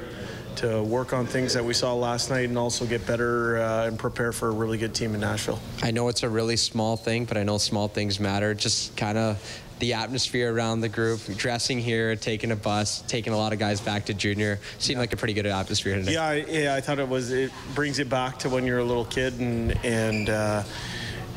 to 0.57 0.81
work 0.81 1.13
on 1.13 1.27
things 1.27 1.53
that 1.53 1.63
we 1.63 1.71
saw 1.71 1.93
last 1.93 2.31
night 2.31 2.49
and 2.49 2.57
also 2.57 2.83
get 2.83 3.05
better 3.05 3.59
uh, 3.59 3.85
and 3.85 3.99
prepare 3.99 4.31
for 4.31 4.47
a 4.47 4.51
really 4.51 4.79
good 4.79 4.93
team 4.93 5.13
in 5.13 5.21
Nashville. 5.21 5.59
I 5.83 5.91
know 5.91 6.07
it's 6.07 6.23
a 6.23 6.29
really 6.29 6.57
small 6.57 6.97
thing, 6.97 7.25
but 7.25 7.37
I 7.37 7.43
know 7.43 7.59
small 7.59 7.87
things 7.87 8.19
matter. 8.19 8.55
Just 8.55 8.97
kind 8.97 9.19
of 9.19 9.61
the 9.79 9.93
atmosphere 9.93 10.53
around 10.53 10.81
the 10.81 10.89
group, 10.89 11.21
dressing 11.37 11.79
here, 11.79 12.15
taking 12.15 12.51
a 12.51 12.55
bus, 12.55 13.01
taking 13.07 13.33
a 13.33 13.37
lot 13.37 13.53
of 13.53 13.59
guys 13.59 13.79
back 13.81 14.05
to 14.05 14.13
junior. 14.13 14.59
Seemed 14.79 14.99
like 14.99 15.13
a 15.13 15.17
pretty 15.17 15.33
good 15.33 15.45
atmosphere 15.45 15.95
today. 15.95 16.13
Yeah, 16.13 16.33
yeah, 16.33 16.75
I 16.75 16.81
thought 16.81 16.99
it 16.99 17.07
was. 17.07 17.31
It 17.31 17.51
brings 17.75 17.99
it 17.99 18.09
back 18.09 18.39
to 18.39 18.49
when 18.49 18.65
you're 18.65 18.79
a 18.79 18.85
little 18.85 19.05
kid 19.05 19.39
and 19.39 19.77
and. 19.85 20.29
Uh, 20.29 20.63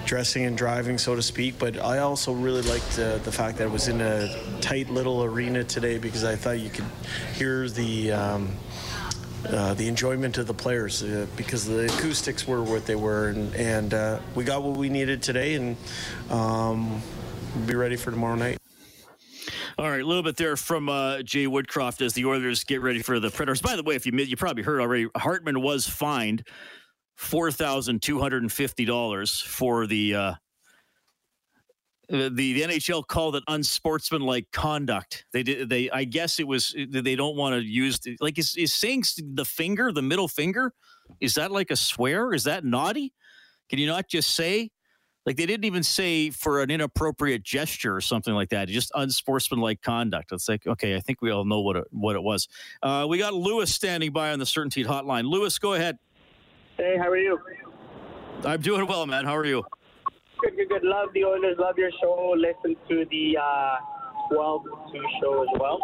dressing 0.07 0.45
and 0.45 0.57
driving, 0.59 0.99
so 0.99 1.15
to 1.15 1.23
speak. 1.23 1.57
But 1.59 1.79
I 1.79 1.99
also 1.99 2.33
really 2.33 2.63
liked 2.63 2.99
uh, 2.99 3.19
the 3.19 3.31
fact 3.31 3.59
that 3.59 3.65
it 3.65 3.71
was 3.71 3.87
in 3.87 4.01
a 4.01 4.61
tight 4.61 4.91
little 4.91 5.23
arena 5.23 5.63
today 5.63 5.99
because 5.99 6.25
I 6.25 6.35
thought 6.37 6.59
you 6.59 6.71
could 6.71 6.87
hear 7.35 7.69
the. 7.69 8.13
Um, 8.13 8.49
uh, 9.49 9.73
the 9.73 9.89
enjoyment 9.89 10.37
of 10.37 10.47
the 10.47 10.53
players 10.53 11.03
uh, 11.03 11.27
because 11.35 11.65
the 11.65 11.87
acoustics 11.87 12.47
were 12.47 12.63
what 12.63 12.85
they 12.85 12.95
were, 12.95 13.29
and, 13.29 13.55
and 13.55 13.95
uh, 13.95 14.21
we 14.35 14.45
got 14.45 14.63
what 14.63 14.77
we 14.77 14.91
needed 14.91 15.23
today, 15.23 15.55
and 15.55 15.79
um, 16.29 17.01
be 17.67 17.75
ready 17.75 17.97
for 17.97 18.11
tomorrow 18.11 18.35
night. 18.35 18.59
All 19.79 19.89
right, 19.89 20.03
a 20.03 20.05
little 20.05 20.23
bit 20.23 20.37
there 20.37 20.57
from 20.57 20.89
uh, 20.89 21.23
Jay 21.23 21.47
Woodcroft 21.47 22.03
as 22.03 22.13
the 22.13 22.27
Oilers 22.27 22.65
get 22.65 22.83
ready 22.83 23.01
for 23.01 23.19
the 23.19 23.31
Predators. 23.31 23.63
By 23.63 23.77
the 23.77 23.83
way, 23.83 23.95
if 23.95 24.05
you 24.07 24.13
you 24.13 24.37
probably 24.37 24.63
heard 24.63 24.81
already, 24.81 25.09
Hartman 25.17 25.63
was 25.63 25.89
fined 25.89 26.47
four 27.17 27.51
thousand 27.51 28.03
two 28.03 28.21
hundred 28.21 28.43
and 28.43 28.53
fifty 28.53 28.85
dollars 28.85 29.41
for 29.41 29.87
the, 29.87 30.15
uh, 30.15 30.35
the 32.09 32.29
the 32.29 32.63
NHL 32.63 33.07
called 33.07 33.37
it 33.37 33.45
unsportsmanlike 33.49 34.49
conduct. 34.53 35.25
They 35.33 35.43
did 35.43 35.69
they 35.69 35.91
I 35.91 36.05
guess 36.05 36.39
it 36.39 36.47
was 36.47 36.75
they 36.77 37.17
don't 37.17 37.37
want 37.37 37.55
to 37.55 37.63
use 37.63 38.01
like 38.21 38.39
is, 38.39 38.55
is 38.57 38.75
saying 38.75 39.05
the 39.35 39.45
finger 39.45 39.93
the 39.93 40.03
middle 40.03 40.29
finger 40.29 40.73
is 41.21 41.35
that 41.35 41.51
like 41.51 41.71
a 41.71 41.77
swear? 41.77 42.33
Is 42.33 42.45
that 42.45 42.65
naughty? 42.65 43.13
Can 43.69 43.79
you 43.79 43.87
not 43.87 44.09
just 44.09 44.35
say 44.35 44.71
like 45.27 45.37
they 45.37 45.47
didn't 45.47 45.65
even 45.65 45.83
say 45.83 46.31
for 46.31 46.63
an 46.63 46.71
inappropriate 46.71 47.43
gesture 47.43 47.95
or 47.95 48.01
something 48.01 48.35
like 48.35 48.49
that. 48.51 48.69
Just 48.69 48.91
unsportsmanlike 48.95 49.83
conduct. 49.83 50.33
It's 50.33 50.49
like 50.49 50.67
okay, 50.67 50.97
I 50.97 51.01
think 51.01 51.21
we 51.23 51.31
all 51.31 51.45
know 51.45 51.61
what 51.61 51.77
it, 51.77 51.85
what 51.91 52.17
it 52.17 52.23
was. 52.23 52.49
Uh, 52.83 53.07
we 53.09 53.19
got 53.19 53.35
Lewis 53.35 53.75
standing 53.75 54.13
by 54.13 54.33
on 54.33 54.39
the 54.39 54.45
CertainTeed 54.45 54.87
Hotline. 54.87 55.25
Lewis, 55.25 55.59
go 55.59 55.75
ahead. 55.75 55.99
Hey, 56.77 56.97
how 56.99 57.09
are 57.09 57.19
you? 57.19 57.39
I'm 58.45 58.61
doing 58.61 58.87
well, 58.87 59.07
man. 59.07 59.25
How 59.25 59.37
are 59.37 59.45
you? 59.45 59.65
Good, 60.41 60.57
good, 60.57 60.69
good. 60.71 60.83
Love 60.85 61.11
the 61.13 61.25
Oilers. 61.25 61.57
Love 61.59 61.77
your 61.77 61.91
show. 62.01 62.35
Listen 62.37 62.75
to 62.89 63.05
the 63.11 63.37
uh, 63.37 63.77
12 64.33 64.65
2 64.65 65.03
show 65.21 65.43
as 65.43 65.61
well. 65.61 65.79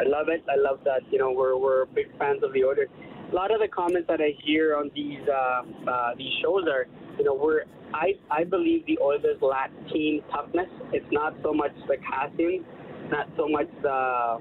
I 0.00 0.04
love 0.04 0.28
it. 0.28 0.42
I 0.48 0.56
love 0.56 0.80
that, 0.84 1.02
you 1.10 1.18
know, 1.18 1.32
we're, 1.32 1.58
we're 1.58 1.84
big 1.86 2.06
fans 2.18 2.42
of 2.42 2.52
the 2.52 2.64
Oilers. 2.64 2.88
A 3.30 3.34
lot 3.34 3.50
of 3.50 3.60
the 3.60 3.68
comments 3.68 4.06
that 4.08 4.20
I 4.20 4.36
hear 4.44 4.76
on 4.76 4.90
these 4.94 5.20
uh, 5.28 5.90
uh, 5.90 6.14
these 6.16 6.32
shows 6.42 6.64
are, 6.68 6.86
you 7.18 7.24
know, 7.24 7.34
we're 7.34 7.64
I, 7.94 8.14
I 8.30 8.42
believe 8.44 8.86
the 8.86 8.98
Oilers 9.00 9.40
lack 9.40 9.70
team 9.92 10.20
toughness. 10.32 10.68
It's 10.92 11.06
not 11.12 11.34
so 11.42 11.52
much 11.52 11.70
the 11.86 11.96
casting, 11.98 12.64
not 13.10 13.28
so 13.36 13.48
much 13.48 13.68
the, 13.82 14.40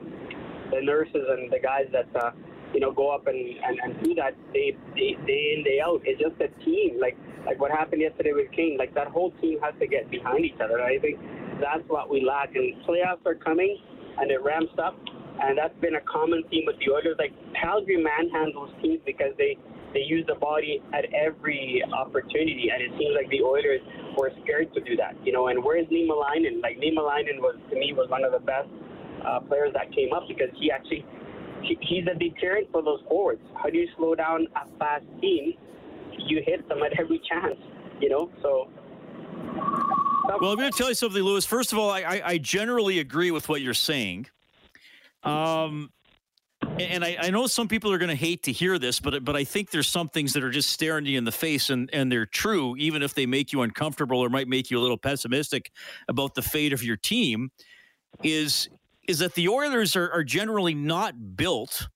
the 0.72 0.82
nurses 0.82 1.22
and 1.30 1.52
the 1.52 1.60
guys 1.60 1.86
that, 1.92 2.10
uh, 2.16 2.32
you 2.74 2.80
know, 2.80 2.92
go 2.92 3.14
up 3.14 3.28
and, 3.28 3.38
and, 3.38 3.80
and 3.84 4.04
do 4.04 4.16
that 4.16 4.34
day, 4.54 4.76
day, 4.96 5.16
day 5.28 5.54
in, 5.56 5.64
day 5.64 5.80
out. 5.86 6.02
It's 6.04 6.20
just 6.20 6.34
a 6.42 6.50
team. 6.66 7.00
Like, 7.00 7.16
like 7.46 7.60
what 7.62 7.70
happened 7.70 8.02
yesterday 8.02 8.32
with 8.34 8.52
Kane. 8.52 8.78
Like, 8.80 8.96
that 8.96 9.08
whole 9.08 9.30
team 9.40 9.60
has 9.62 9.76
to 9.80 9.86
get 9.86 10.10
behind 10.10 10.46
each 10.46 10.60
other. 10.64 10.82
I 10.82 10.98
think 10.98 11.20
that's 11.62 11.88
what 11.88 12.10
we 12.10 12.26
lack. 12.26 12.56
And 12.56 12.74
playoffs 12.90 13.24
are 13.28 13.36
coming, 13.36 13.78
and 14.18 14.32
it 14.32 14.42
ramps 14.42 14.74
up. 14.82 14.98
And 15.44 15.58
that's 15.58 15.78
been 15.80 15.96
a 15.96 16.02
common 16.02 16.44
theme 16.50 16.64
with 16.66 16.78
the 16.80 16.92
Oilers. 16.92 17.18
Like, 17.20 17.34
Calgary 17.60 18.04
manhandles 18.04 18.74
teams 18.82 19.00
because 19.06 19.34
they– 19.38 19.58
they 19.94 20.02
use 20.02 20.26
the 20.28 20.34
body 20.34 20.82
at 20.92 21.06
every 21.14 21.84
opportunity, 21.94 22.72
and 22.74 22.82
it 22.82 22.90
seems 22.98 23.14
like 23.16 23.30
the 23.30 23.44
Oilers 23.44 23.80
were 24.18 24.32
scared 24.44 24.74
to 24.74 24.82
do 24.82 24.96
that. 24.96 25.16
You 25.24 25.32
know, 25.32 25.48
and 25.50 25.64
where's 25.64 25.86
Niemelainen? 25.86 26.64
Like 26.64 26.78
Niemelainen 26.78 27.38
was 27.40 27.56
to 27.70 27.76
me 27.76 27.94
was 27.94 28.10
one 28.10 28.24
of 28.24 28.32
the 28.32 28.40
best 28.40 28.70
uh, 29.24 29.40
players 29.42 29.72
that 29.74 29.94
came 29.94 30.12
up 30.12 30.24
because 30.28 30.50
he 30.60 30.72
actually 30.72 31.06
he, 31.62 31.78
he's 31.82 32.06
a 32.08 32.18
deterrent 32.18 32.72
for 32.72 32.82
those 32.82 33.02
forwards. 33.08 33.42
How 33.62 33.70
do 33.70 33.78
you 33.78 33.88
slow 33.96 34.16
down 34.16 34.48
a 34.56 34.68
fast 34.80 35.06
team? 35.22 35.54
You 36.18 36.42
hit 36.44 36.68
them 36.68 36.82
at 36.82 37.00
every 37.00 37.22
chance. 37.30 37.60
You 38.02 38.10
know, 38.10 38.32
so. 38.42 38.70
Well, 40.26 40.50
I'm 40.50 40.58
going 40.58 40.72
to 40.72 40.78
tell 40.78 40.90
you 40.90 40.96
something, 40.96 41.22
Lewis. 41.22 41.46
First 41.46 41.72
of 41.72 41.78
all, 41.78 41.92
I, 41.92 42.20
I 42.26 42.38
generally 42.40 42.98
agree 42.98 43.30
with 43.30 43.48
what 43.48 43.62
you're 43.62 43.76
saying. 43.76 44.26
Um, 45.24 45.92
and 46.80 47.04
I, 47.04 47.18
I, 47.20 47.30
know 47.30 47.48
some 47.48 47.68
people 47.68 47.92
are 47.92 47.98
going 47.98 48.10
to 48.10 48.16
hate 48.16 48.44
to 48.44 48.52
hear 48.52 48.80
this, 48.80 49.00
but 49.00 49.24
but 49.24 49.36
I 49.36 49.44
think 49.44 49.72
there's 49.72 49.88
some 49.88 50.10
things 50.10 50.34
that 50.34 50.44
are 50.44 50.50
just 50.50 50.70
staring 50.70 51.06
you 51.06 51.18
in 51.18 51.24
the 51.24 51.32
face, 51.32 51.70
and 51.70 51.90
and 51.94 52.12
they're 52.12 52.26
true, 52.26 52.76
even 52.78 53.02
if 53.02 53.14
they 53.14 53.26
make 53.26 53.54
you 53.54 53.62
uncomfortable 53.62 54.20
or 54.20 54.30
might 54.30 54.48
make 54.48 54.72
you 54.72 54.80
a 54.80 54.82
little 54.82 54.98
pessimistic 54.98 55.72
about 56.08 56.36
the 56.36 56.42
fate 56.42 56.74
of 56.74 56.84
your 56.84 56.98
team. 56.98 57.52
Is 58.24 58.70
is 59.08 59.20
that 59.20 59.36
the 59.36 59.50
Oilers 59.50 59.96
are, 59.96 60.12
are 60.12 60.24
generally 60.24 60.74
not 60.74 61.36
built 61.36 61.88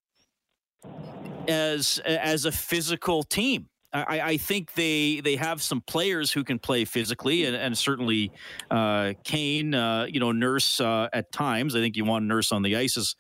as 1.48 2.00
as 2.06 2.46
a 2.46 2.52
physical 2.52 3.24
team. 3.24 3.68
I, 3.94 4.20
I, 4.20 4.38
think 4.38 4.74
they 4.74 5.22
they 5.22 5.38
have 5.38 5.62
some 5.62 5.82
players 5.82 6.32
who 6.32 6.44
can 6.44 6.60
play 6.60 6.84
physically, 6.84 7.46
and, 7.46 7.56
and 7.56 7.76
certainly 7.78 8.32
uh, 8.70 9.14
Kane, 9.24 9.74
uh, 9.74 10.08
you 10.10 10.20
know, 10.20 10.34
Nurse 10.34 10.82
uh, 10.82 11.08
at 11.14 11.32
times. 11.32 11.74
I 11.76 11.80
think 11.80 11.96
you 11.96 12.04
want 12.04 12.26
Nurse 12.26 12.52
on 12.52 12.64
the 12.64 12.76
ice 12.76 13.16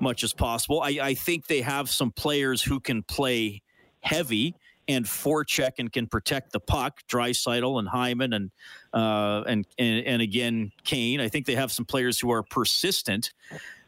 much 0.00 0.22
as 0.24 0.32
possible. 0.32 0.80
I, 0.80 0.98
I 1.00 1.14
think 1.14 1.46
they 1.46 1.60
have 1.60 1.90
some 1.90 2.10
players 2.10 2.62
who 2.62 2.80
can 2.80 3.02
play 3.02 3.62
heavy 4.00 4.54
and 4.88 5.04
forecheck 5.04 5.72
and 5.78 5.92
can 5.92 6.06
protect 6.06 6.52
the 6.52 6.60
puck. 6.60 7.00
Draisaitl 7.10 7.78
and 7.78 7.88
Hyman 7.88 8.32
and, 8.32 8.50
uh, 8.94 9.42
and 9.46 9.66
and 9.78 10.06
and 10.06 10.22
again 10.22 10.72
Kane. 10.84 11.20
I 11.20 11.28
think 11.28 11.46
they 11.46 11.54
have 11.54 11.70
some 11.70 11.84
players 11.84 12.18
who 12.18 12.32
are 12.32 12.42
persistent, 12.42 13.32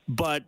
but 0.07 0.45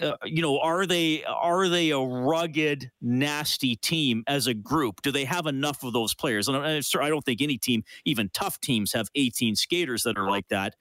uh, 0.00 0.16
you 0.24 0.42
know, 0.42 0.58
are 0.58 0.86
they 0.86 1.22
are 1.24 1.68
they 1.68 1.90
a 1.90 1.98
rugged, 1.98 2.90
nasty 3.00 3.76
team 3.76 4.24
as 4.26 4.46
a 4.46 4.54
group? 4.54 5.02
Do 5.02 5.10
they 5.10 5.24
have 5.24 5.46
enough 5.46 5.84
of 5.84 5.92
those 5.92 6.14
players? 6.14 6.48
And 6.48 6.56
I, 6.56 6.80
I 7.00 7.08
don't 7.08 7.24
think 7.24 7.42
any 7.42 7.58
team, 7.58 7.84
even 8.04 8.30
tough 8.32 8.60
teams, 8.60 8.92
have 8.92 9.08
18 9.14 9.56
skaters 9.56 10.02
that 10.04 10.16
are 10.16 10.28
like 10.28 10.48
that. 10.48 10.74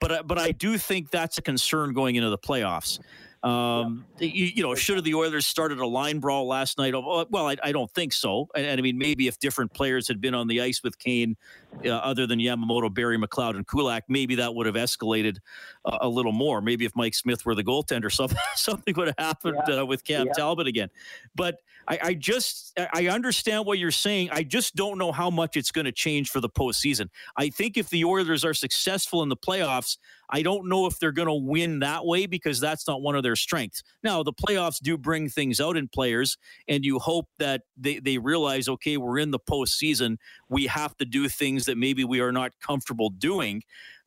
But 0.00 0.12
uh, 0.12 0.22
but 0.22 0.38
I 0.38 0.52
do 0.52 0.78
think 0.78 1.10
that's 1.10 1.38
a 1.38 1.42
concern 1.42 1.92
going 1.92 2.16
into 2.16 2.30
the 2.30 2.38
playoffs. 2.38 2.98
Um, 3.44 4.06
you, 4.18 4.46
you, 4.46 4.62
know, 4.62 4.74
should 4.74 4.96
have 4.96 5.04
the 5.04 5.14
Oilers 5.14 5.46
started 5.46 5.78
a 5.78 5.86
line 5.86 6.18
brawl 6.18 6.48
last 6.48 6.78
night? 6.78 6.94
Oh, 6.94 7.26
well, 7.28 7.46
I, 7.46 7.56
I 7.62 7.72
don't 7.72 7.90
think 7.90 8.14
so. 8.14 8.48
And, 8.54 8.64
and, 8.64 8.78
I 8.78 8.82
mean, 8.82 8.96
maybe 8.96 9.28
if 9.28 9.38
different 9.38 9.74
players 9.74 10.08
had 10.08 10.18
been 10.18 10.34
on 10.34 10.48
the 10.48 10.62
ice 10.62 10.82
with 10.82 10.98
Kane, 10.98 11.36
uh, 11.84 11.90
other 11.90 12.26
than 12.26 12.38
Yamamoto, 12.38 12.92
Barrie 12.92 13.18
McLeod, 13.18 13.56
and 13.56 13.66
Kulak, 13.66 14.04
maybe 14.08 14.34
that 14.36 14.54
would 14.54 14.66
have 14.66 14.74
escalated 14.74 15.38
uh, 15.84 15.98
a 16.00 16.08
little 16.08 16.32
more. 16.32 16.60
Maybe 16.60 16.84
if 16.84 16.92
Mike 16.94 17.14
Smith 17.14 17.44
were 17.44 17.54
the 17.54 17.64
goaltender, 17.64 18.12
something 18.12 18.38
something 18.54 18.94
would 18.96 19.08
have 19.08 19.18
happened 19.18 19.58
yeah. 19.68 19.80
uh, 19.80 19.84
with 19.84 20.04
Cam 20.04 20.26
yeah. 20.26 20.32
Talbot 20.32 20.66
again. 20.66 20.88
But 21.34 21.58
I, 21.86 21.98
I, 22.02 22.14
just 22.14 22.78
I 22.92 23.08
understand 23.08 23.66
what 23.66 23.78
you're 23.78 23.90
saying. 23.90 24.30
I 24.32 24.42
just 24.42 24.74
don't 24.74 24.98
know 24.98 25.12
how 25.12 25.30
much 25.30 25.56
it's 25.56 25.70
going 25.70 25.84
to 25.84 25.92
change 25.92 26.30
for 26.30 26.40
the 26.40 26.48
postseason. 26.48 27.08
I 27.36 27.50
think 27.50 27.76
if 27.76 27.90
the 27.90 28.04
Oilers 28.04 28.44
are 28.44 28.54
successful 28.54 29.22
in 29.22 29.28
the 29.28 29.36
playoffs, 29.36 29.98
I 30.30 30.42
don't 30.42 30.68
know 30.68 30.86
if 30.86 30.98
they're 30.98 31.12
going 31.12 31.28
to 31.28 31.34
win 31.34 31.80
that 31.80 32.04
way 32.04 32.26
because 32.26 32.60
that's 32.60 32.86
not 32.88 33.02
one 33.02 33.14
of 33.14 33.22
their 33.22 33.36
strengths. 33.36 33.82
Now, 34.02 34.22
the 34.22 34.32
playoffs 34.32 34.80
do 34.80 34.96
bring 34.96 35.28
things 35.28 35.60
out 35.60 35.76
in 35.76 35.88
players, 35.88 36.38
and 36.66 36.84
you 36.84 36.98
hope 36.98 37.28
that 37.38 37.62
they, 37.76 37.98
they 37.98 38.18
realize, 38.18 38.68
okay, 38.68 38.96
we're 38.96 39.18
in 39.18 39.30
the 39.30 39.38
postseason. 39.38 40.16
We 40.48 40.66
have 40.66 40.96
to 40.98 41.04
do 41.04 41.28
things 41.28 41.63
that 41.66 41.78
maybe 41.78 42.04
we 42.04 42.20
are 42.20 42.32
not 42.32 42.52
comfortable 42.60 43.10
doing 43.10 43.62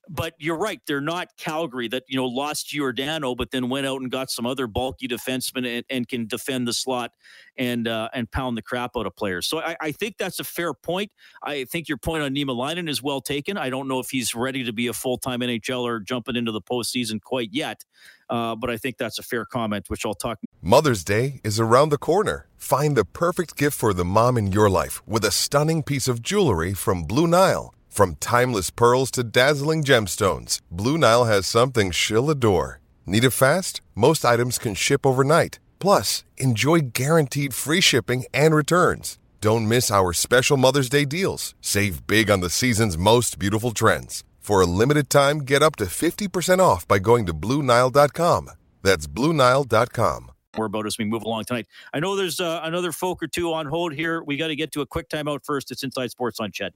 but 0.10 0.34
you're 0.38 0.58
right. 0.58 0.80
They're 0.88 1.02
not 1.02 1.30
Calgary 1.38 1.88
that, 1.90 2.04
you 2.08 2.16
know, 2.16 2.26
lost 2.26 2.68
Giordano, 2.68 3.36
but 3.36 3.52
then 3.52 3.70
went 3.70 3.86
out 3.86 4.02
and 4.02 4.10
got 4.10 4.30
some 4.30 4.46
other 4.46 4.68
bulky 4.68 5.08
defensemen 5.08 5.78
and, 5.78 5.86
and 5.90 6.08
can 6.08 6.28
defend 6.28 6.68
the 6.68 6.74
slot 6.74 7.12
and 7.58 7.88
uh, 7.88 8.10
and 8.14 8.30
pound 8.32 8.58
the 8.58 8.62
crap 8.62 8.92
out 8.96 9.06
of 9.06 9.16
players. 9.16 9.48
So 9.48 9.60
I, 9.60 9.76
I, 9.82 9.92
think 9.92 10.18
that's 10.18 10.40
a 10.40 10.44
fair 10.44 10.74
point. 10.74 11.12
I 11.44 11.66
think 11.66 11.90
your 11.90 11.98
point 11.98 12.24
on 12.24 12.34
Niemelainen 12.34 12.90
is 12.90 13.02
well 13.02 13.22
taken. 13.22 13.58
I 13.58 13.70
don't 13.70 13.88
know 13.88 14.00
if 14.00 14.10
he's 14.10 14.34
ready 14.36 14.64
to 14.64 14.74
be 14.74 14.88
a 14.88 14.94
full 14.94 15.18
time 15.18 15.42
NHL 15.42 15.84
or 15.84 16.00
jumping 16.00 16.36
into 16.36 16.52
the 16.52 16.62
postseason 16.62 17.22
quite 17.22 17.50
yet, 17.52 17.84
uh, 18.30 18.56
but 18.56 18.70
I 18.70 18.78
think 18.78 18.98
that's 18.98 19.20
a 19.20 19.24
fair 19.24 19.46
comment, 19.46 19.86
which 19.90 20.06
I'll 20.06 20.14
talk. 20.14 20.40
Mother's 20.62 21.04
Day 21.04 21.42
is 21.44 21.60
around 21.60 21.90
the 21.90 21.98
corner. 21.98 22.48
Find 22.58 22.96
the 22.96 23.06
perfect 23.06 23.56
gift 23.56 23.78
for 23.78 23.94
the 23.94 24.06
mom 24.06 24.38
in 24.38 24.52
your 24.52 24.70
life 24.70 25.06
with 25.08 25.24
a 25.24 25.32
stunning 25.32 25.84
piece 25.84 26.08
of 26.08 26.22
jewelry 26.22 26.74
from 26.74 27.04
Blue 27.04 27.28
Nile. 27.28 27.74
From 27.90 28.16
timeless 28.16 28.70
pearls 28.70 29.10
to 29.12 29.24
dazzling 29.24 29.84
gemstones, 29.84 30.60
Blue 30.70 30.98
Nile 30.98 31.26
has 31.26 31.48
something 31.48 31.92
she'll 31.92 32.30
adore. 32.30 32.80
Need 33.06 33.24
it 33.24 33.32
fast? 33.32 33.82
Most 33.96 34.26
items 34.26 34.60
can 34.60 34.76
ship 34.76 35.06
overnight. 35.06 35.60
Plus, 35.80 36.24
enjoy 36.38 36.82
guaranteed 36.94 37.54
free 37.54 37.82
shipping 37.82 38.26
and 38.34 38.54
returns. 38.54 39.18
Don't 39.40 39.68
miss 39.68 39.90
our 39.92 40.14
special 40.14 40.58
Mother's 40.58 40.90
Day 40.90 41.06
deals. 41.06 41.56
Save 41.62 42.06
big 42.08 42.30
on 42.30 42.42
the 42.42 42.50
season's 42.50 42.98
most 42.98 43.40
beautiful 43.40 43.72
trends. 43.72 44.24
For 44.48 44.62
a 44.62 44.66
limited 44.66 45.10
time, 45.10 45.39
get 45.39 45.62
up 45.62 45.75
to 45.75 45.88
50% 45.88 46.60
off 46.60 46.88
by 46.88 47.00
going 47.00 47.25
to 47.25 47.34
BlueNile.com. 47.34 48.50
That's 48.82 49.06
BlueNile.com. 49.06 50.32
More 50.56 50.68
about 50.68 50.86
as 50.86 50.98
we 50.98 51.04
move 51.04 51.24
along 51.24 51.44
tonight. 51.44 51.68
I 51.94 52.00
know 52.00 52.16
there's 52.16 52.39
uh, 52.39 52.62
another 52.63 52.94
folk 52.94 53.22
or 53.22 53.27
two 53.27 53.51
on 53.51 53.66
hold 53.66 53.94
here. 53.94 54.24
We 54.24 54.38
got 54.38 54.48
to 54.48 54.56
get 54.56 54.72
to 54.72 54.80
a 54.80 54.86
quick 54.86 55.10
timeout 55.10 55.44
first. 55.44 55.70
It's 55.70 55.84
Inside 55.84 56.12
Sports 56.12 56.39
on 56.39 56.54
CHED. 56.54 56.72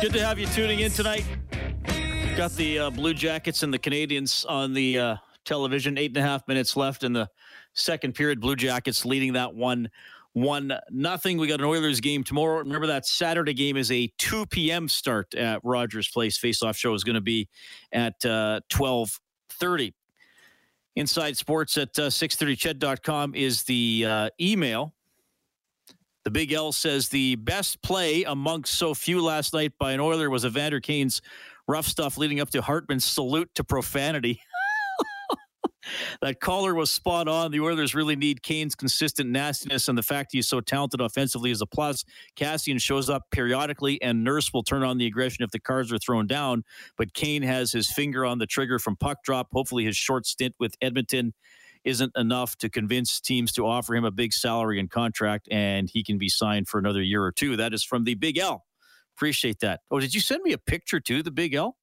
Good 0.00 0.14
to 0.14 0.24
have 0.24 0.38
you 0.38 0.46
tuning 0.46 0.80
in 0.80 0.90
tonight. 0.90 1.26
Got 2.34 2.52
the 2.52 2.78
uh, 2.78 2.90
Blue 2.90 3.12
Jackets 3.12 3.62
and 3.62 3.74
the 3.74 3.78
Canadiens 3.78 4.46
on 4.48 4.72
the 4.72 4.98
uh, 4.98 5.16
television. 5.44 5.98
Eight 5.98 6.12
and 6.12 6.16
a 6.16 6.22
half 6.22 6.48
minutes 6.48 6.74
left 6.74 7.04
in 7.04 7.12
the 7.12 7.28
second 7.74 8.14
period. 8.14 8.40
Blue 8.40 8.56
Jackets 8.56 9.04
leading 9.04 9.34
that 9.34 9.54
one 9.54 9.90
one 10.32 10.72
nothing. 10.90 11.36
We 11.36 11.48
got 11.48 11.60
an 11.60 11.66
Oilers 11.66 12.00
game 12.00 12.24
tomorrow. 12.24 12.60
Remember 12.60 12.86
that 12.86 13.04
Saturday 13.04 13.52
game 13.52 13.76
is 13.76 13.92
a 13.92 14.10
2 14.16 14.46
p.m. 14.46 14.88
start 14.88 15.34
at 15.34 15.60
Rogers 15.64 16.08
Place. 16.08 16.38
Face-off 16.38 16.78
show 16.78 16.94
is 16.94 17.04
going 17.04 17.16
to 17.16 17.20
be 17.20 17.46
at 17.92 18.24
uh, 18.24 18.60
12:30. 18.72 19.92
Inside 20.96 21.36
Sports 21.36 21.76
at 21.76 21.98
uh, 21.98 22.08
630ched.com 22.08 23.34
is 23.34 23.64
the 23.64 24.06
uh, 24.08 24.30
email. 24.40 24.94
The 26.24 26.30
Big 26.30 26.52
L 26.52 26.70
says 26.72 27.08
the 27.08 27.36
best 27.36 27.80
play 27.82 28.24
amongst 28.24 28.74
so 28.74 28.92
few 28.92 29.22
last 29.22 29.54
night 29.54 29.72
by 29.78 29.92
an 29.92 30.00
Oiler 30.00 30.28
was 30.28 30.44
Evander 30.44 30.80
Kane's 30.80 31.22
rough 31.66 31.86
stuff 31.86 32.18
leading 32.18 32.40
up 32.40 32.50
to 32.50 32.60
Hartman's 32.60 33.06
salute 33.06 33.48
to 33.54 33.64
profanity. 33.64 34.42
that 36.20 36.40
caller 36.40 36.74
was 36.74 36.90
spot 36.90 37.26
on. 37.26 37.50
The 37.50 37.60
Oilers 37.60 37.94
really 37.94 38.16
need 38.16 38.42
Kane's 38.42 38.74
consistent 38.74 39.30
nastiness, 39.30 39.88
and 39.88 39.96
the 39.96 40.02
fact 40.02 40.30
he's 40.32 40.46
so 40.46 40.60
talented 40.60 41.00
offensively 41.00 41.50
is 41.50 41.62
a 41.62 41.66
plus. 41.66 42.04
Kassian 42.36 42.78
shows 42.80 43.08
up 43.08 43.22
periodically, 43.30 44.00
and 44.02 44.22
Nurse 44.22 44.52
will 44.52 44.62
turn 44.62 44.82
on 44.82 44.98
the 44.98 45.06
aggression 45.06 45.42
if 45.42 45.52
the 45.52 45.60
cards 45.60 45.90
are 45.90 45.98
thrown 45.98 46.26
down. 46.26 46.64
But 46.98 47.14
Kane 47.14 47.42
has 47.42 47.72
his 47.72 47.90
finger 47.90 48.26
on 48.26 48.38
the 48.38 48.46
trigger 48.46 48.78
from 48.78 48.96
puck 48.96 49.22
drop. 49.24 49.48
Hopefully, 49.52 49.86
his 49.86 49.96
short 49.96 50.26
stint 50.26 50.54
with 50.58 50.74
Edmonton 50.82 51.32
isn't 51.84 52.12
enough 52.16 52.56
to 52.58 52.68
convince 52.68 53.20
teams 53.20 53.52
to 53.52 53.66
offer 53.66 53.94
him 53.94 54.04
a 54.04 54.10
big 54.10 54.32
salary 54.32 54.78
and 54.78 54.90
contract, 54.90 55.48
and 55.50 55.88
he 55.90 56.02
can 56.02 56.18
be 56.18 56.28
signed 56.28 56.68
for 56.68 56.78
another 56.78 57.02
year 57.02 57.22
or 57.22 57.32
two. 57.32 57.56
That 57.56 57.72
is 57.74 57.82
from 57.84 58.04
the 58.04 58.14
Big 58.14 58.38
L. 58.38 58.64
Appreciate 59.16 59.60
that. 59.60 59.80
Oh, 59.90 60.00
did 60.00 60.14
you 60.14 60.20
send 60.20 60.42
me 60.42 60.52
a 60.52 60.58
picture 60.58 61.00
too, 61.00 61.22
the 61.22 61.30
Big 61.30 61.54
L? 61.54 61.76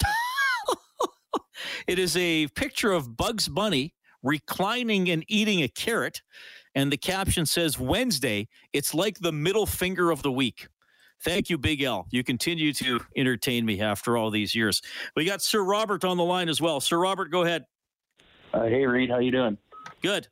it 1.86 1.98
is 1.98 2.16
a 2.16 2.48
picture 2.48 2.92
of 2.92 3.16
Bugs 3.16 3.48
Bunny 3.48 3.94
reclining 4.22 5.10
and 5.10 5.24
eating 5.28 5.62
a 5.62 5.68
carrot. 5.68 6.22
And 6.74 6.90
the 6.90 6.96
caption 6.96 7.44
says, 7.44 7.78
Wednesday, 7.78 8.48
it's 8.72 8.94
like 8.94 9.18
the 9.18 9.32
middle 9.32 9.66
finger 9.66 10.10
of 10.10 10.22
the 10.22 10.32
week. 10.32 10.68
Thank 11.24 11.50
you, 11.50 11.58
Big 11.58 11.82
L. 11.82 12.06
You 12.10 12.24
continue 12.24 12.72
to 12.74 13.00
entertain 13.16 13.64
me 13.64 13.80
after 13.80 14.16
all 14.16 14.30
these 14.30 14.54
years. 14.54 14.82
We 15.14 15.24
got 15.24 15.42
Sir 15.42 15.62
Robert 15.62 16.04
on 16.04 16.16
the 16.16 16.24
line 16.24 16.48
as 16.48 16.60
well. 16.60 16.80
Sir 16.80 16.98
Robert, 16.98 17.30
go 17.30 17.42
ahead. 17.42 17.64
Uh, 18.52 18.64
hey, 18.64 18.84
Reid, 18.84 19.08
how 19.08 19.18
you 19.18 19.30
doing? 19.30 19.56
Good. 20.02 20.28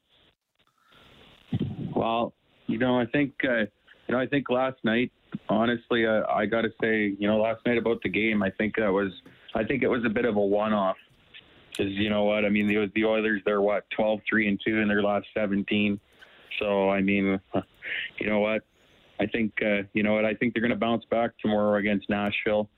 Well, 1.95 2.35
you 2.67 2.79
know, 2.79 3.01
I 3.01 3.07
think 3.07 3.33
uh, 3.45 3.61
you 3.61 4.15
know, 4.15 4.19
I 4.19 4.27
think 4.27 4.51
last 4.51 4.77
night, 4.85 5.11
honestly, 5.49 6.07
uh, 6.07 6.23
I 6.29 6.47
got 6.47 6.63
to 6.63 6.71
say, 6.83 7.15
you 7.19 7.27
know, 7.27 7.41
last 7.41 7.65
night 7.65 7.79
about 7.79 8.03
the 8.03 8.09
game, 8.11 8.43
I 8.43 8.51
think 8.51 8.77
that 8.77 8.93
was, 8.93 9.11
I 9.55 9.65
think 9.65 9.83
it 9.83 9.89
was 9.89 10.05
a 10.05 10.09
bit 10.09 10.25
of 10.25 10.37
a 10.37 10.41
one-off. 10.41 10.97
Because 11.71 11.93
you 11.93 12.11
know 12.11 12.25
what, 12.25 12.45
I 12.45 12.51
mean, 12.51 12.67
the 12.67 12.91
the 12.95 13.05
Oilers, 13.05 13.41
they're 13.47 13.63
what 13.63 13.85
12, 13.97 14.21
three 14.29 14.49
and 14.49 14.61
two 14.65 14.79
in 14.79 14.89
their 14.89 15.03
last 15.03 15.27
17. 15.35 15.99
So 16.59 16.91
I 16.91 17.01
mean, 17.01 17.41
you 18.19 18.27
know 18.29 18.41
what, 18.41 18.63
I 19.19 19.27
think 19.27 19.53
uh, 19.63 19.83
you 19.95 20.03
know 20.03 20.13
what 20.13 20.27
I 20.27 20.35
think 20.35 20.53
they're 20.53 20.63
going 20.63 20.71
to 20.71 20.77
bounce 20.77 21.05
back 21.11 21.31
tomorrow 21.41 21.79
against 21.79 22.11
Nashville. 22.11 22.69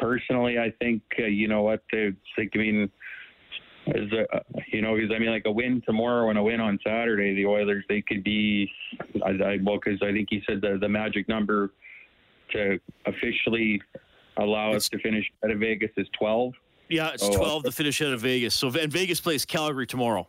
Personally, 0.00 0.58
I 0.58 0.72
think 0.80 1.02
uh, 1.18 1.26
you 1.26 1.46
know 1.46 1.62
what 1.62 1.84
they. 1.92 2.12
I 2.38 2.58
mean, 2.58 2.90
as 3.88 4.12
a, 4.12 4.42
you 4.72 4.82
know, 4.82 4.94
because 4.94 5.10
I 5.14 5.18
mean, 5.18 5.30
like 5.30 5.44
a 5.46 5.50
win 5.50 5.82
tomorrow 5.84 6.30
and 6.30 6.38
a 6.38 6.42
win 6.42 6.60
on 6.60 6.78
Saturday, 6.86 7.34
the 7.34 7.46
Oilers 7.46 7.84
they 7.88 8.02
could 8.02 8.22
be. 8.22 8.70
I, 9.24 9.30
I 9.30 9.58
well, 9.62 9.78
because 9.82 10.00
I 10.02 10.12
think 10.12 10.28
he 10.30 10.42
said 10.46 10.60
the 10.60 10.78
the 10.80 10.88
magic 10.88 11.28
number 11.28 11.70
to 12.52 12.78
officially 13.06 13.80
allow 14.36 14.72
us 14.72 14.88
to 14.90 14.98
finish 14.98 15.30
out 15.44 15.50
of 15.50 15.58
Vegas 15.58 15.90
is 15.96 16.06
twelve. 16.18 16.54
Yeah, 16.88 17.10
it's 17.10 17.22
Oh, 17.22 17.32
12 17.32 17.64
to 17.64 17.72
finish 17.72 18.02
out 18.02 18.12
of 18.12 18.20
Vegas. 18.20 18.52
So, 18.52 18.66
and 18.68 18.92
Vegas 18.92 19.20
plays 19.20 19.44
Calgary 19.44 19.86
tomorrow. 19.86 20.26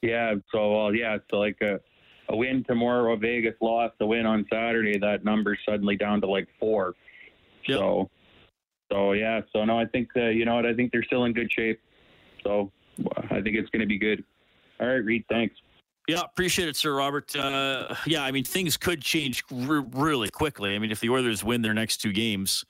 Yeah, 0.00 0.36
so 0.50 0.72
well, 0.72 0.94
yeah, 0.94 1.18
so 1.30 1.38
like 1.38 1.60
a 1.60 1.78
a 2.28 2.36
win 2.36 2.64
tomorrow, 2.64 3.12
a 3.12 3.16
Vegas 3.16 3.54
loss, 3.60 3.92
a 4.00 4.06
win 4.06 4.24
on 4.24 4.46
Saturday, 4.50 4.98
that 4.98 5.24
number's 5.24 5.58
suddenly 5.68 5.96
down 5.96 6.20
to 6.22 6.26
like 6.26 6.48
four. 6.58 6.94
Yep. 7.66 7.78
So, 7.78 8.10
so 8.90 9.12
yeah, 9.12 9.42
so 9.52 9.64
no, 9.64 9.78
I 9.78 9.84
think 9.84 10.08
uh, 10.16 10.28
you 10.28 10.44
know 10.44 10.56
what, 10.56 10.66
I 10.66 10.74
think 10.74 10.92
they're 10.92 11.04
still 11.04 11.24
in 11.24 11.34
good 11.34 11.52
shape. 11.52 11.80
So 12.42 12.70
I 13.30 13.40
think 13.40 13.56
it's 13.56 13.70
going 13.70 13.80
to 13.80 13.86
be 13.86 13.98
good. 13.98 14.24
All 14.80 14.86
right, 14.88 15.04
Reid, 15.04 15.24
thanks. 15.28 15.54
Yeah, 16.08 16.22
appreciate 16.22 16.68
it, 16.68 16.76
Sir 16.76 16.94
Robert. 16.94 17.34
Uh, 17.36 17.94
yeah, 18.06 18.24
I 18.24 18.32
mean, 18.32 18.42
things 18.42 18.76
could 18.76 19.00
change 19.00 19.44
really 19.50 20.28
quickly. 20.30 20.74
I 20.74 20.78
mean, 20.78 20.90
if 20.90 20.98
the 21.00 21.10
Oilers 21.10 21.44
win 21.44 21.62
their 21.62 21.74
next 21.74 21.98
two 21.98 22.12
games 22.12 22.64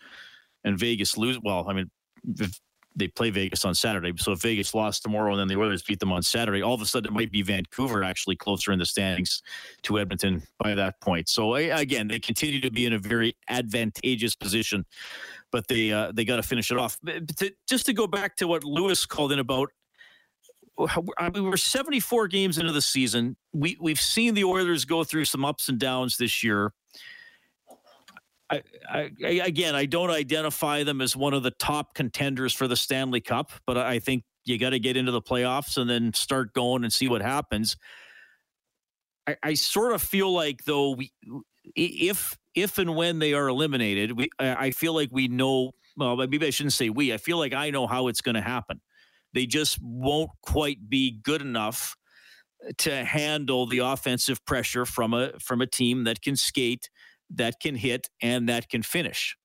and 0.65 0.79
Vegas 0.79 1.17
lose, 1.17 1.41
well, 1.41 1.65
I 1.67 1.73
mean, 1.73 1.91
if 2.39 2.61
they 2.97 3.09
play 3.09 3.31
Vegas 3.31 3.65
on 3.65 3.75
Saturday. 3.75 4.13
So 4.17 4.33
if 4.33 4.43
Vegas 4.43 4.75
lost 4.75 5.03
tomorrow 5.03 5.33
and 5.33 5.41
then 5.41 5.49
the 5.49 5.57
Oilers 5.63 5.83
beat 5.83 6.01
them 6.01 6.13
on 6.13 6.23
Saturday, 6.23 6.63
all 6.63 6.75
of 6.75 6.81
a 6.81 6.87
sudden 6.87 7.13
it 7.13 7.15
might 7.15 7.31
be 7.31 7.43
Vancouver 7.43 8.05
actually 8.05 8.37
closer 8.37 8.73
in 8.73 8.79
the 8.79 8.85
standings 8.85 9.43
to 9.83 9.99
Edmonton 9.99 10.43
by 10.59 10.75
that 10.75 11.01
point. 11.01 11.29
So 11.29 11.55
again, 11.55 12.09
they 12.09 12.19
continue 12.19 12.61
to 12.61 12.71
be 12.71 12.87
in 12.87 12.93
a 12.93 12.99
very 12.99 13.37
advantageous 13.49 14.35
position, 14.35 14.85
but 15.51 15.69
they 15.69 15.93
uh, 15.93 16.13
they 16.13 16.25
got 16.25 16.37
to 16.37 16.43
finish 16.43 16.71
it 16.71 16.79
off. 16.79 16.99
To, 17.39 17.53
just 17.69 17.87
to 17.87 17.93
go 17.93 18.07
back 18.07 18.37
to 18.37 18.47
what 18.47 18.65
Lewis 18.65 19.07
called 19.07 19.33
in 19.33 19.39
about 19.39 19.71
we're 21.35 21.57
74 21.57 22.29
games 22.29 22.59
into 22.59 22.73
the 22.73 22.81
season. 22.81 23.37
We 23.53 23.77
we've 23.81 24.01
seen 24.01 24.35
the 24.35 24.45
Oilers 24.45 24.85
go 24.85 25.05
through 25.05 25.27
some 25.27 25.45
ups 25.45 25.69
and 25.69 25.79
downs 25.79 26.17
this 26.17 26.43
year. 26.43 26.73
I, 28.53 28.63
I, 28.91 29.41
again, 29.45 29.75
I 29.75 29.87
don't 29.87 30.11
identify 30.11 30.85
them 30.85 31.01
as 31.01 31.17
one 31.17 31.35
of 31.35 31.43
the 31.43 31.51
top 31.53 31.95
contenders 31.95 32.53
for 32.53 32.69
the 32.69 32.77
Stanley 32.77 33.21
Cup, 33.21 33.53
but 33.67 33.79
I 33.79 33.99
think 33.99 34.25
you 34.45 34.59
got 34.59 34.71
to 34.71 34.79
get 34.79 34.97
into 34.97 35.13
the 35.13 35.23
playoffs 35.23 35.79
and 35.79 35.89
then 35.89 36.13
start 36.13 36.53
going 36.53 36.85
and 36.85 36.93
see 36.93 37.09
what 37.09 37.23
happens. 37.23 37.77
I, 39.27 39.37
I 39.43 39.55
sort 39.55 39.93
of 39.93 40.03
feel 40.03 40.33
like 40.33 40.65
though 40.65 40.91
we, 40.91 41.13
if 41.77 42.37
if 42.55 42.79
and 42.79 42.95
when 42.97 43.19
they 43.19 43.33
are 43.33 43.49
eliminated, 43.49 44.17
we 44.17 44.29
I 44.39 44.73
feel 44.73 44.95
like 44.95 45.09
we 45.13 45.29
know. 45.29 45.73
Well, 45.97 46.17
maybe 46.17 46.45
I 46.47 46.51
shouldn't 46.51 46.73
say 46.73 46.91
we. 46.91 47.13
I 47.13 47.19
feel 47.19 47.39
like 47.39 47.53
I 47.53 47.71
know 47.71 47.87
how 47.87 48.09
it's 48.09 48.21
going 48.21 48.35
to 48.35 48.41
happen. 48.41 48.81
They 49.33 49.47
just 49.47 49.79
won't 49.81 50.31
quite 50.43 50.89
be 50.89 51.19
good 51.23 51.41
enough 51.41 51.97
to 52.79 53.05
handle 53.05 53.67
the 53.67 53.79
offensive 53.79 54.45
pressure 54.45 54.87
from 54.87 55.15
a 55.15 55.33
from 55.39 55.61
a 55.61 55.67
team 55.67 56.05
that 56.05 56.21
can 56.23 56.37
skate, 56.37 56.91
that 57.35 57.61
can 57.61 57.75
hit, 57.75 58.09
and 58.21 58.49
that 58.49 58.69
can 58.69 58.83
finish. 58.83 59.37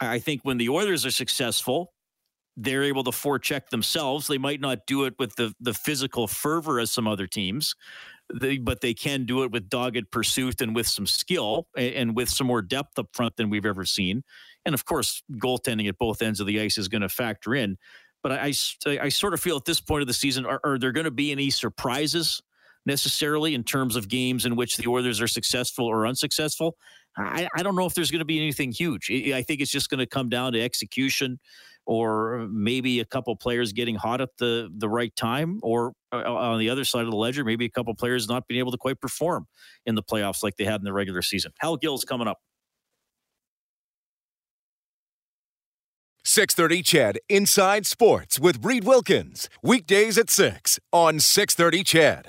I 0.00 0.18
think 0.18 0.42
when 0.42 0.58
the 0.58 0.68
Oilers 0.68 1.04
are 1.04 1.10
successful, 1.10 1.92
they're 2.56 2.84
able 2.84 3.04
to 3.04 3.10
forecheck 3.10 3.68
themselves. 3.70 4.26
They 4.26 4.38
might 4.38 4.60
not 4.60 4.80
do 4.86 5.04
it 5.04 5.14
with 5.18 5.36
the 5.36 5.54
the 5.60 5.74
physical 5.74 6.26
fervor 6.26 6.80
as 6.80 6.90
some 6.90 7.06
other 7.06 7.26
teams, 7.26 7.74
they, 8.32 8.58
but 8.58 8.80
they 8.80 8.94
can 8.94 9.24
do 9.24 9.42
it 9.44 9.52
with 9.52 9.68
dogged 9.68 10.10
pursuit 10.10 10.60
and 10.60 10.74
with 10.74 10.86
some 10.86 11.06
skill 11.06 11.68
and, 11.76 11.94
and 11.94 12.16
with 12.16 12.28
some 12.28 12.46
more 12.46 12.62
depth 12.62 12.98
up 12.98 13.08
front 13.12 13.36
than 13.36 13.48
we've 13.50 13.66
ever 13.66 13.84
seen. 13.84 14.22
And 14.64 14.74
of 14.74 14.84
course, 14.84 15.22
goaltending 15.32 15.88
at 15.88 15.98
both 15.98 16.20
ends 16.20 16.40
of 16.40 16.46
the 16.46 16.60
ice 16.60 16.78
is 16.78 16.88
going 16.88 17.02
to 17.02 17.08
factor 17.08 17.54
in. 17.54 17.78
But 18.22 18.32
I, 18.32 18.52
I, 18.86 18.98
I 19.02 19.08
sort 19.08 19.34
of 19.34 19.40
feel 19.40 19.56
at 19.56 19.64
this 19.64 19.80
point 19.80 20.02
of 20.02 20.08
the 20.08 20.14
season, 20.14 20.44
are, 20.44 20.60
are 20.64 20.78
there 20.78 20.92
going 20.92 21.04
to 21.04 21.10
be 21.10 21.30
any 21.30 21.50
surprises 21.50 22.42
necessarily 22.88 23.54
in 23.54 23.62
terms 23.62 23.94
of 23.94 24.08
games 24.08 24.44
in 24.44 24.56
which 24.56 24.76
the 24.76 24.88
Oilers 24.88 25.20
are 25.20 25.28
successful 25.28 25.86
or 25.86 26.04
unsuccessful? 26.06 26.76
I, 27.16 27.48
I 27.56 27.62
don't 27.62 27.76
know 27.76 27.86
if 27.86 27.94
there's 27.94 28.10
going 28.10 28.20
to 28.20 28.24
be 28.24 28.40
anything 28.40 28.72
huge. 28.72 29.10
I 29.10 29.42
think 29.42 29.60
it's 29.60 29.70
just 29.70 29.90
going 29.90 30.00
to 30.00 30.06
come 30.06 30.28
down 30.28 30.52
to 30.54 30.60
execution 30.60 31.38
or 31.88 32.46
maybe 32.50 33.00
a 33.00 33.04
couple 33.04 33.34
players 33.34 33.72
getting 33.72 33.94
hot 33.94 34.20
at 34.20 34.28
the, 34.38 34.68
the 34.76 34.88
right 34.88 35.14
time, 35.16 35.58
or 35.62 35.94
uh, 36.12 36.18
on 36.18 36.58
the 36.58 36.68
other 36.68 36.84
side 36.84 37.04
of 37.04 37.10
the 37.10 37.16
ledger, 37.16 37.44
maybe 37.44 37.64
a 37.64 37.70
couple 37.70 37.94
players 37.94 38.28
not 38.28 38.46
being 38.46 38.58
able 38.58 38.70
to 38.70 38.76
quite 38.76 39.00
perform 39.00 39.46
in 39.86 39.94
the 39.94 40.02
playoffs 40.02 40.42
like 40.42 40.54
they 40.56 40.64
had 40.64 40.82
in 40.82 40.84
the 40.84 40.92
regular 40.92 41.22
season. 41.22 41.50
Hal 41.60 41.78
Gill's 41.78 42.04
coming 42.04 42.28
up. 42.28 42.40
630 46.24 46.82
CHED 46.82 47.18
Inside 47.30 47.86
Sports 47.86 48.38
with 48.38 48.62
Reid 48.62 48.84
Wilkins. 48.84 49.48
Weekdays 49.62 50.18
at 50.18 50.28
6 50.28 50.78
on 50.92 51.20
630 51.20 51.82
CHED. 51.82 52.26